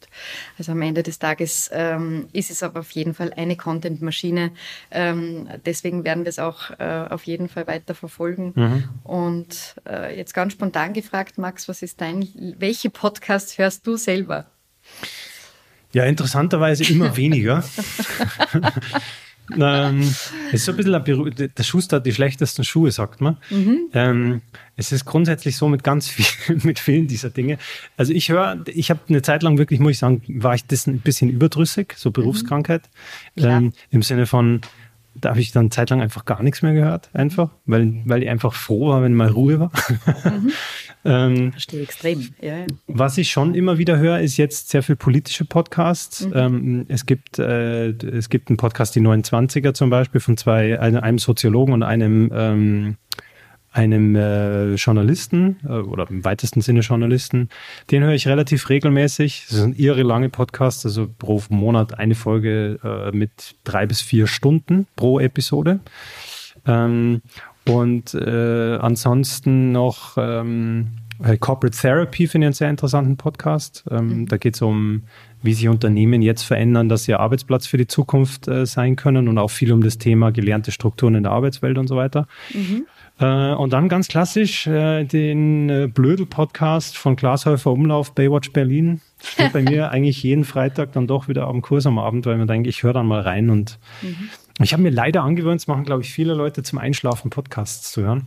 Also 0.58 0.72
am 0.72 0.80
Ende 0.80 1.02
des 1.02 1.18
Tages 1.18 1.70
ähm, 1.72 2.28
ist 2.32 2.50
es 2.50 2.62
aber 2.62 2.80
auf 2.80 2.90
jeden 2.92 3.12
Fall 3.12 3.32
eine 3.34 3.56
Content-Maschine. 3.56 4.52
Ähm, 4.90 5.48
deswegen 5.66 6.04
werden 6.04 6.24
wir 6.24 6.30
es 6.30 6.38
auch 6.38 6.70
äh, 6.78 7.06
auf 7.10 7.24
jeden 7.24 7.48
Fall 7.48 7.66
weiter 7.66 7.94
verfolgen. 7.94 8.52
Mhm. 8.54 8.84
Und 9.02 9.76
äh, 9.86 10.16
jetzt 10.16 10.32
ganz 10.32 10.54
spontan 10.54 10.94
gefragt, 10.94 11.36
Max, 11.36 11.68
was 11.68 11.82
ist 11.82 12.00
dein, 12.00 12.26
welche 12.58 12.88
Podcasts 12.88 13.58
hörst 13.58 13.86
du 13.86 13.96
selber? 13.96 14.46
Ja, 15.92 16.04
interessanterweise 16.04 16.84
immer 16.84 17.16
weniger. 17.18 17.62
ähm, 19.58 20.00
es 20.48 20.54
ist 20.54 20.64
so 20.64 20.72
ein 20.72 20.76
bisschen 20.76 21.52
der 21.56 21.62
Schuster 21.62 21.96
hat 21.96 22.06
die 22.06 22.12
schlechtesten 22.12 22.64
Schuhe, 22.64 22.90
sagt 22.90 23.20
man. 23.20 23.36
Mhm. 23.50 23.78
Ähm, 23.92 24.42
es 24.76 24.92
ist 24.92 25.04
grundsätzlich 25.04 25.56
so 25.56 25.68
mit 25.68 25.84
ganz 25.84 26.08
viel, 26.08 26.56
mit 26.64 26.78
vielen 26.78 27.06
dieser 27.06 27.30
Dinge. 27.30 27.58
Also 27.96 28.12
ich 28.12 28.30
höre, 28.30 28.62
ich 28.66 28.90
habe 28.90 29.00
eine 29.08 29.22
Zeit 29.22 29.42
lang 29.42 29.58
wirklich, 29.58 29.80
muss 29.80 29.92
ich 29.92 29.98
sagen, 29.98 30.22
war 30.28 30.54
ich 30.54 30.66
das 30.66 30.86
ein 30.86 31.00
bisschen 31.00 31.30
überdrüssig, 31.30 31.94
so 31.96 32.10
Berufskrankheit. 32.10 32.82
Mhm. 33.36 33.44
Ähm, 33.44 33.72
Im 33.90 34.02
Sinne 34.02 34.26
von, 34.26 34.60
da 35.14 35.30
habe 35.30 35.40
ich 35.40 35.52
dann 35.52 35.70
zeitlang 35.70 36.00
einfach 36.00 36.24
gar 36.24 36.42
nichts 36.42 36.62
mehr 36.62 36.74
gehört, 36.74 37.10
einfach, 37.12 37.50
weil, 37.66 38.02
weil 38.04 38.22
ich 38.22 38.28
einfach 38.28 38.54
froh 38.54 38.88
war, 38.88 39.02
wenn 39.02 39.14
mal 39.14 39.28
Ruhe 39.28 39.60
war. 39.60 39.72
Mhm. 40.24 40.52
ähm, 41.04 41.52
Verstehe 41.52 41.82
extrem. 41.82 42.28
Ja, 42.40 42.58
ja. 42.58 42.66
Was 42.86 43.18
ich 43.18 43.30
schon 43.30 43.54
immer 43.54 43.78
wieder 43.78 43.98
höre, 43.98 44.20
ist 44.20 44.36
jetzt 44.36 44.70
sehr 44.70 44.82
viel 44.82 44.96
politische 44.96 45.44
Podcasts. 45.44 46.26
Mhm. 46.26 46.32
Ähm, 46.34 46.86
es, 46.88 47.06
gibt, 47.06 47.38
äh, 47.38 47.90
es 47.90 48.30
gibt 48.30 48.48
einen 48.48 48.56
Podcast, 48.56 48.94
die 48.94 49.00
29er 49.00 49.74
zum 49.74 49.90
Beispiel, 49.90 50.20
von 50.20 50.36
zwei, 50.36 50.78
einem 50.80 51.18
Soziologen 51.18 51.74
und 51.74 51.82
einem 51.82 52.30
ähm, 52.32 52.96
einem 53.74 54.14
äh, 54.14 54.74
Journalisten 54.74 55.56
äh, 55.64 55.72
oder 55.72 56.08
im 56.08 56.24
weitesten 56.24 56.60
Sinne 56.60 56.80
Journalisten. 56.80 57.48
Den 57.90 58.04
höre 58.04 58.14
ich 58.14 58.28
relativ 58.28 58.68
regelmäßig. 58.68 59.46
Das 59.48 59.58
sind 59.58 59.78
irre 59.78 60.02
lange 60.02 60.28
Podcasts, 60.28 60.86
also 60.86 61.08
pro 61.18 61.42
Monat 61.48 61.98
eine 61.98 62.14
Folge 62.14 62.78
äh, 62.84 63.14
mit 63.14 63.56
drei 63.64 63.86
bis 63.86 64.00
vier 64.00 64.28
Stunden 64.28 64.86
pro 64.94 65.18
Episode. 65.18 65.80
Ähm, 66.66 67.20
und 67.68 68.14
äh, 68.14 68.76
ansonsten 68.76 69.72
noch 69.72 70.16
ähm, 70.18 70.88
äh, 71.22 71.36
Corporate 71.38 71.76
Therapy 71.76 72.26
finde 72.26 72.46
ich 72.46 72.48
einen 72.48 72.54
sehr 72.54 72.70
interessanten 72.70 73.16
Podcast. 73.16 73.84
Ähm, 73.90 74.20
mhm. 74.20 74.26
Da 74.28 74.36
geht 74.36 74.54
es 74.54 74.62
um, 74.62 75.04
wie 75.42 75.54
sich 75.54 75.68
Unternehmen 75.68 76.22
jetzt 76.22 76.42
verändern, 76.42 76.88
dass 76.88 77.04
sie 77.04 77.14
Arbeitsplatz 77.14 77.66
für 77.66 77.76
die 77.76 77.86
Zukunft 77.86 78.48
äh, 78.48 78.66
sein 78.66 78.96
können 78.96 79.28
und 79.28 79.38
auch 79.38 79.50
viel 79.50 79.72
um 79.72 79.82
das 79.82 79.98
Thema 79.98 80.32
gelernte 80.32 80.72
Strukturen 80.72 81.14
in 81.14 81.22
der 81.22 81.32
Arbeitswelt 81.32 81.78
und 81.78 81.88
so 81.88 81.96
weiter. 81.96 82.26
Mhm. 82.52 82.86
Äh, 83.20 83.54
und 83.54 83.72
dann 83.72 83.88
ganz 83.88 84.08
klassisch 84.08 84.66
äh, 84.66 85.04
den 85.04 85.70
äh, 85.70 85.88
Blödel-Podcast 85.92 86.96
von 86.96 87.16
Glashäufer 87.16 87.70
Umlauf, 87.70 88.14
Baywatch 88.14 88.52
Berlin. 88.52 89.00
Steht 89.22 89.52
bei 89.52 89.62
mir 89.70 89.90
eigentlich 89.90 90.22
jeden 90.22 90.44
Freitag 90.44 90.92
dann 90.92 91.06
doch 91.06 91.28
wieder 91.28 91.46
am 91.46 91.62
Kurs 91.62 91.86
am 91.86 91.98
Abend, 91.98 92.26
weil 92.26 92.36
man 92.36 92.48
denkt, 92.48 92.66
ich 92.66 92.82
höre 92.82 92.92
dann 92.92 93.06
mal 93.06 93.20
rein. 93.20 93.50
Und 93.50 93.78
mhm. 94.02 94.30
Ich 94.60 94.72
habe 94.72 94.82
mir 94.82 94.90
leider 94.90 95.22
angewöhnt, 95.22 95.60
es 95.60 95.66
machen, 95.66 95.84
glaube 95.84 96.02
ich, 96.02 96.12
viele 96.12 96.34
Leute 96.34 96.62
zum 96.62 96.78
Einschlafen 96.78 97.30
Podcasts 97.30 97.92
zu 97.92 98.02
hören. 98.02 98.26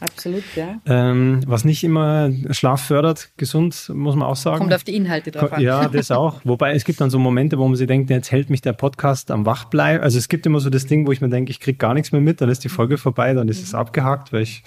Absolut, 0.00 0.44
ja. 0.56 0.80
Ähm, 0.86 1.42
was 1.46 1.64
nicht 1.64 1.84
immer 1.84 2.30
Schlaf 2.52 2.82
fördert, 2.86 3.30
gesund, 3.36 3.90
muss 3.94 4.16
man 4.16 4.26
auch 4.26 4.36
sagen. 4.36 4.60
Kommt 4.60 4.72
auf 4.72 4.84
die 4.84 4.96
Inhalte 4.96 5.30
drauf 5.30 5.52
an. 5.52 5.60
Ja, 5.60 5.88
das 5.88 6.10
auch. 6.10 6.40
Wobei 6.44 6.72
es 6.72 6.84
gibt 6.84 7.02
dann 7.02 7.10
so 7.10 7.18
Momente, 7.18 7.58
wo 7.58 7.68
man 7.68 7.76
sich 7.76 7.86
denkt, 7.86 8.08
jetzt 8.08 8.32
hält 8.32 8.48
mich 8.48 8.62
der 8.62 8.72
Podcast 8.72 9.30
am 9.30 9.44
Wachbleiben. 9.44 10.02
Also 10.02 10.16
es 10.16 10.28
gibt 10.28 10.46
immer 10.46 10.60
so 10.60 10.70
das 10.70 10.86
Ding, 10.86 11.06
wo 11.06 11.12
ich 11.12 11.20
mir 11.20 11.28
denke, 11.28 11.50
ich 11.50 11.60
kriege 11.60 11.76
gar 11.76 11.92
nichts 11.92 12.12
mehr 12.12 12.22
mit, 12.22 12.40
dann 12.40 12.48
ist 12.48 12.64
die 12.64 12.70
Folge 12.70 12.96
vorbei, 12.96 13.34
dann 13.34 13.48
ist 13.48 13.62
es 13.62 13.74
abgehakt, 13.74 14.32
weil 14.32 14.42
ich 14.42 14.62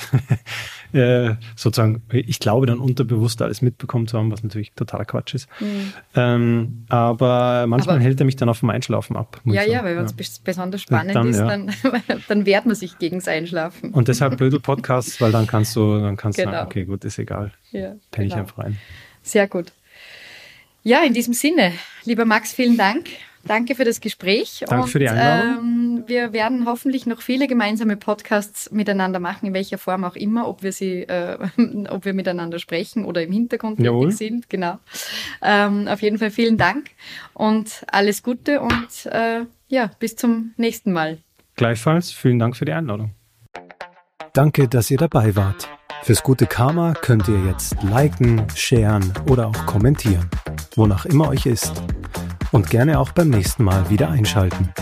äh, 0.93 1.35
sozusagen, 1.55 2.03
ich 2.11 2.39
glaube 2.39 2.65
dann 2.65 2.79
unterbewusst 2.79 3.41
alles 3.41 3.61
mitbekommen 3.61 4.07
zu 4.07 4.17
haben, 4.17 4.31
was 4.31 4.43
natürlich 4.43 4.73
totaler 4.73 5.05
Quatsch 5.05 5.33
ist. 5.33 5.49
Mhm. 5.59 5.93
Ähm, 6.15 6.85
aber 6.89 7.65
manchmal 7.67 7.95
aber, 7.95 8.03
hält 8.03 8.19
er 8.19 8.25
mich 8.25 8.35
dann 8.35 8.49
auf 8.49 8.59
dem 8.59 8.69
Einschlafen 8.69 9.17
ab. 9.17 9.41
Ja, 9.45 9.63
ja, 9.63 9.83
weil 9.83 9.97
wenn 9.97 10.05
es 10.05 10.11
ja. 10.17 10.41
besonders 10.43 10.81
spannend 10.81 11.15
dann, 11.15 11.27
ist, 11.27 11.39
ja. 11.39 11.47
dann, 11.47 11.71
dann 12.27 12.45
wehrt 12.45 12.65
man 12.65 12.75
sich 12.75 12.99
gegen 12.99 13.17
das 13.17 13.27
Einschlafen. 13.27 13.91
Und 13.91 14.07
deshalb 14.07 14.37
Blödel-Podcasts, 14.37 15.19
weil 15.19 15.31
dann 15.31 15.47
kannst 15.47 15.75
du, 15.75 15.99
dann 15.99 16.15
kannst 16.15 16.37
genau. 16.37 16.51
du 16.51 16.57
sagen, 16.57 16.67
okay, 16.67 16.85
gut, 16.85 17.03
ist 17.05 17.19
egal. 17.19 17.51
Ja, 17.71 17.95
Penne 18.11 18.27
genau. 18.27 18.27
ich 18.27 18.35
einfach 18.35 18.57
rein. 18.59 18.77
Sehr 19.21 19.47
gut. 19.47 19.71
Ja, 20.83 21.03
in 21.03 21.13
diesem 21.13 21.33
Sinne, 21.33 21.71
lieber 22.03 22.25
Max, 22.25 22.53
vielen 22.53 22.77
Dank. 22.77 23.07
Danke 23.45 23.75
für 23.75 23.83
das 23.83 23.99
Gespräch. 23.99 24.63
Danke 24.67 24.83
und, 24.83 24.89
für 24.89 24.99
die 24.99 25.09
Einladung. 25.09 25.57
Ähm, 25.57 25.82
wir 26.07 26.33
werden 26.33 26.65
hoffentlich 26.65 27.05
noch 27.05 27.21
viele 27.21 27.47
gemeinsame 27.47 27.97
Podcasts 27.97 28.71
miteinander 28.71 29.19
machen, 29.19 29.47
in 29.47 29.53
welcher 29.53 29.77
Form 29.77 30.03
auch 30.03 30.15
immer, 30.15 30.47
ob 30.47 30.63
wir 30.63 30.71
sie, 30.71 31.03
äh, 31.03 31.37
ob 31.89 32.05
wir 32.05 32.13
miteinander 32.13 32.59
sprechen 32.59 33.05
oder 33.05 33.23
im 33.23 33.31
Hintergrund 33.31 33.79
Jawohl. 33.79 34.11
sind. 34.11 34.49
Genau. 34.49 34.79
Ähm, 35.41 35.87
auf 35.87 36.01
jeden 36.01 36.17
Fall 36.17 36.31
vielen 36.31 36.57
Dank 36.57 36.91
und 37.33 37.83
alles 37.87 38.23
Gute 38.23 38.61
und 38.61 39.05
äh, 39.05 39.45
ja, 39.67 39.91
bis 39.99 40.15
zum 40.15 40.53
nächsten 40.57 40.91
Mal. 40.91 41.19
Gleichfalls, 41.55 42.11
vielen 42.11 42.39
Dank 42.39 42.55
für 42.55 42.65
die 42.65 42.73
Einladung. 42.73 43.11
Danke, 44.33 44.67
dass 44.67 44.89
ihr 44.89 44.97
dabei 44.97 45.35
wart. 45.35 45.69
Fürs 46.03 46.23
gute 46.23 46.47
Karma 46.47 46.93
könnt 46.93 47.27
ihr 47.27 47.45
jetzt 47.45 47.81
liken, 47.83 48.45
sharen 48.55 49.13
oder 49.29 49.47
auch 49.47 49.65
kommentieren, 49.65 50.29
wonach 50.75 51.05
immer 51.05 51.29
euch 51.29 51.45
ist. 51.45 51.71
Und 52.51 52.69
gerne 52.69 52.99
auch 52.99 53.11
beim 53.11 53.29
nächsten 53.29 53.63
Mal 53.63 53.89
wieder 53.89 54.09
einschalten. 54.09 54.73